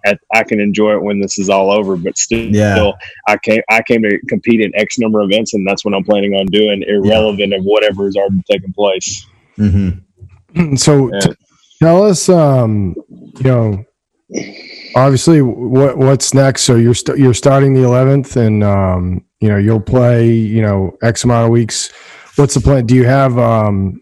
[0.05, 1.95] at, I can enjoy it when this is all over.
[1.95, 2.91] But still, Yeah.
[3.27, 6.03] I came I came to compete in X number of events, and that's what I'm
[6.03, 9.25] planning on doing, irrelevant of whatever is already taking place.
[9.55, 9.89] hmm
[10.75, 11.19] So Yeah.
[11.19, 11.33] t-
[11.79, 13.85] tell us, um, you know,
[14.95, 16.63] obviously what what's next.
[16.63, 20.97] So you're st- you're starting the 11th, and um, you know you'll play, you know,
[21.01, 21.91] X amount of weeks.
[22.35, 22.85] What's the plan?
[22.85, 23.99] Do you have, um,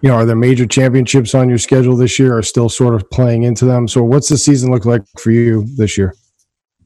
[0.00, 2.36] you know, are there major championships on your schedule this year?
[2.36, 3.86] Or still sort of playing into them?
[3.86, 6.14] So what's the season look like for you this year?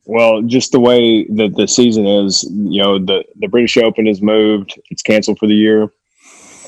[0.05, 4.23] Well, just the way that the season is, you know, the the British Open is
[4.23, 5.89] moved; it's canceled for the year.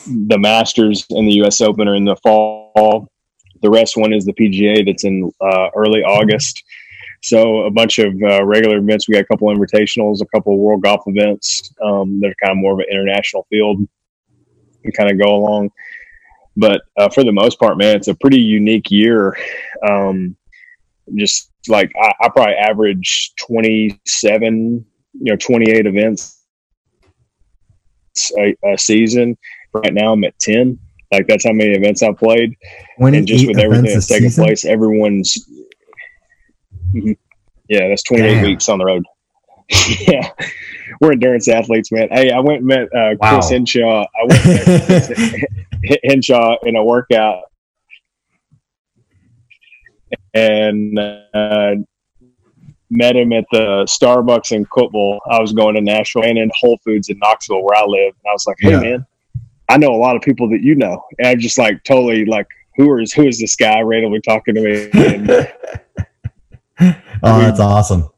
[0.06, 1.60] The Masters and the U.S.
[1.60, 3.10] Open are in the fall.
[3.62, 6.62] The rest one is the PGA that's in uh, early August.
[7.22, 9.08] So a bunch of uh, regular events.
[9.08, 12.52] We got a couple invitationals, a couple of world golf events um, that are kind
[12.52, 13.78] of more of an international field
[14.84, 15.70] and kind of go along.
[16.56, 19.36] But uh, for the most part, man, it's a pretty unique year.
[19.88, 20.36] Um,
[21.14, 24.84] just like I, I probably average 27,
[25.20, 26.38] you know, 28 events
[28.36, 29.36] a, a season.
[29.72, 30.78] Right now, I'm at 10.
[31.12, 32.54] Like that's how many events I've played
[32.98, 35.48] When and just with everything that's taking place, everyone's
[36.94, 37.16] Mhm.
[37.68, 39.04] yeah, that's 28 weeks on the road.
[40.00, 40.30] yeah,
[41.02, 42.08] we're endurance athletes, man.
[42.10, 43.48] Hey, I went and met uh, Chris Wow.
[43.48, 44.02] Hinshaw.
[44.04, 47.42] I went and met Chris Hinshaw in a workout,
[50.34, 51.74] and uh,
[52.90, 55.18] met him at the Starbucks in Cookeville.
[55.30, 58.14] I was going to Nashville and in Whole Foods in Knoxville, where I live.
[58.24, 58.80] And I was like, "Hey, Yeah.
[58.80, 59.06] man,
[59.68, 62.46] I know a lot of people that you know." And I'm just like totally like,
[62.76, 65.46] "Who is who is this guy randomly talking to me?"
[66.80, 68.08] And oh, that's awesome.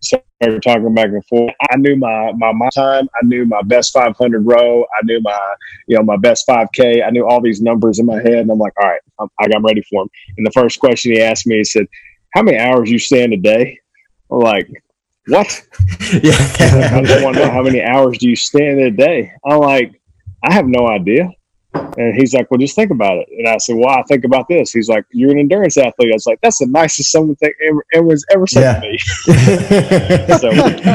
[0.00, 1.54] So started talking back and forth.
[1.70, 3.08] I knew my my my time.
[3.14, 4.82] I knew my best 500 row.
[4.82, 5.54] I knew my
[5.86, 7.04] you know my best 5K.
[7.04, 9.48] I knew all these numbers in my head, and I'm like, all right, I'm, I
[9.48, 10.10] got ready for him.
[10.36, 11.86] And the first question he asked me, he said,
[12.34, 13.78] "How many hours you stand a day?"
[14.30, 14.68] I'm like,
[15.26, 15.66] "What?"
[16.22, 16.32] Yeah.
[16.60, 19.32] I just want to know how many hours do you stand in a day.
[19.44, 20.00] I'm like,
[20.44, 21.30] I have no idea.
[21.96, 23.28] And he's like, Well, just think about it.
[23.36, 24.72] And I said, Well, I think about this.
[24.72, 26.10] He's like, You're an endurance athlete.
[26.12, 28.80] I was like, That's the nicest someone thing ever, everyone's ever said Yeah.
[28.80, 28.98] to me.
[30.38, 30.50] So,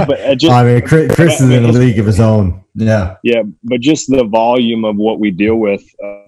[0.06, 2.64] but uh, just I mean, Chris, Chris is in a league of his own.
[2.76, 3.18] Yeah.
[3.24, 6.24] yeah, but just the volume of what we deal with uh,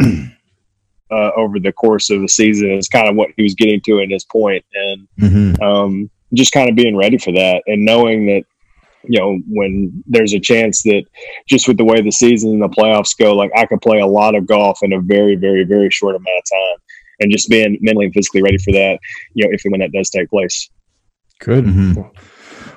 [1.10, 3.98] uh, over the course of the season is kind of what he was getting to
[3.98, 8.26] in his point, and hmm um, just kind of being ready for that and knowing
[8.26, 8.42] that
[9.08, 11.04] you know when there's a chance that
[11.48, 14.06] just with the way the season and the playoffs go, like I could play a
[14.06, 16.78] lot of golf in a very, very, very short amount of time,
[17.20, 18.98] and just being mentally and physically ready for that,
[19.34, 20.68] you know, if and when that does take place.
[21.40, 21.64] Good.
[21.64, 22.10] Mhm.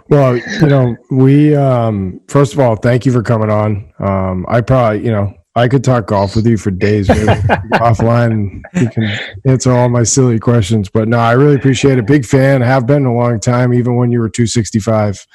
[0.10, 3.91] Well, you know, we um first of all, thank you for coming on.
[3.99, 7.25] Um I probably, you know, I could talk golf with you for days maybe
[7.73, 10.88] offline and you can answer all my silly questions.
[10.88, 12.05] But no, I really appreciate it.
[12.05, 15.25] Big fan, have been a long time, even when you were 265.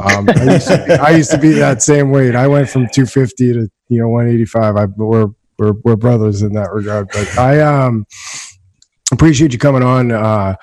[0.00, 2.34] Um I used to be, I used to be that same weight.
[2.34, 4.76] I went from 250 to you know 185.
[4.76, 5.28] I we're
[5.58, 7.08] we're, we're brothers in that regard.
[7.12, 8.04] But I um
[9.12, 10.10] appreciate you coming on.
[10.10, 10.56] Uh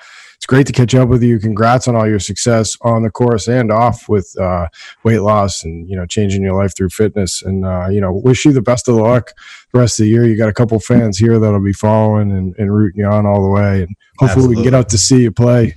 [0.46, 1.40] it's great to catch up with you.
[1.40, 4.68] Congrats on all your success on the course and off with uh,
[5.02, 7.42] weight loss and you know changing your life through fitness.
[7.42, 9.32] And uh, you know, wish you the best of luck
[9.72, 10.24] the rest of the year.
[10.24, 13.42] You got a couple fans here that'll be following and, and rooting you on all
[13.42, 13.82] the way.
[13.82, 15.74] And hopefully, we can get out to see you play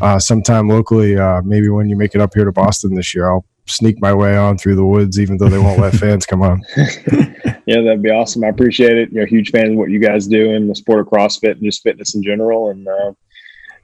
[0.00, 1.18] uh, sometime locally.
[1.18, 4.14] Uh, maybe when you make it up here to Boston this year, I'll sneak my
[4.14, 6.62] way on through the woods, even though they won't let fans come on.
[7.64, 8.42] Yeah, that'd be awesome.
[8.42, 9.12] I appreciate it.
[9.12, 11.62] You're a huge fan of what you guys do in the sport of CrossFit and
[11.62, 12.70] just fitness in general.
[12.70, 13.12] And uh,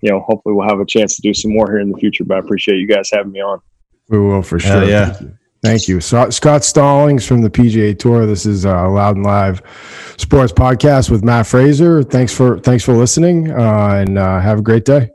[0.01, 2.25] you know, hopefully we'll have a chance to do some more here in the future.
[2.25, 3.61] But I appreciate you guys having me on.
[4.09, 4.89] We will for Hell sure.
[4.89, 5.11] yeah.
[5.11, 5.39] Thank you.
[5.61, 6.01] Thank you.
[6.01, 8.27] So, Scott Stallings from the PGA Tour.
[8.27, 9.61] This is uh, Loud and Live
[10.17, 12.03] Sports Podcast with Matt Fraser.
[12.05, 15.11] Thanks for thanks for listening, uh, and uh, have a great day.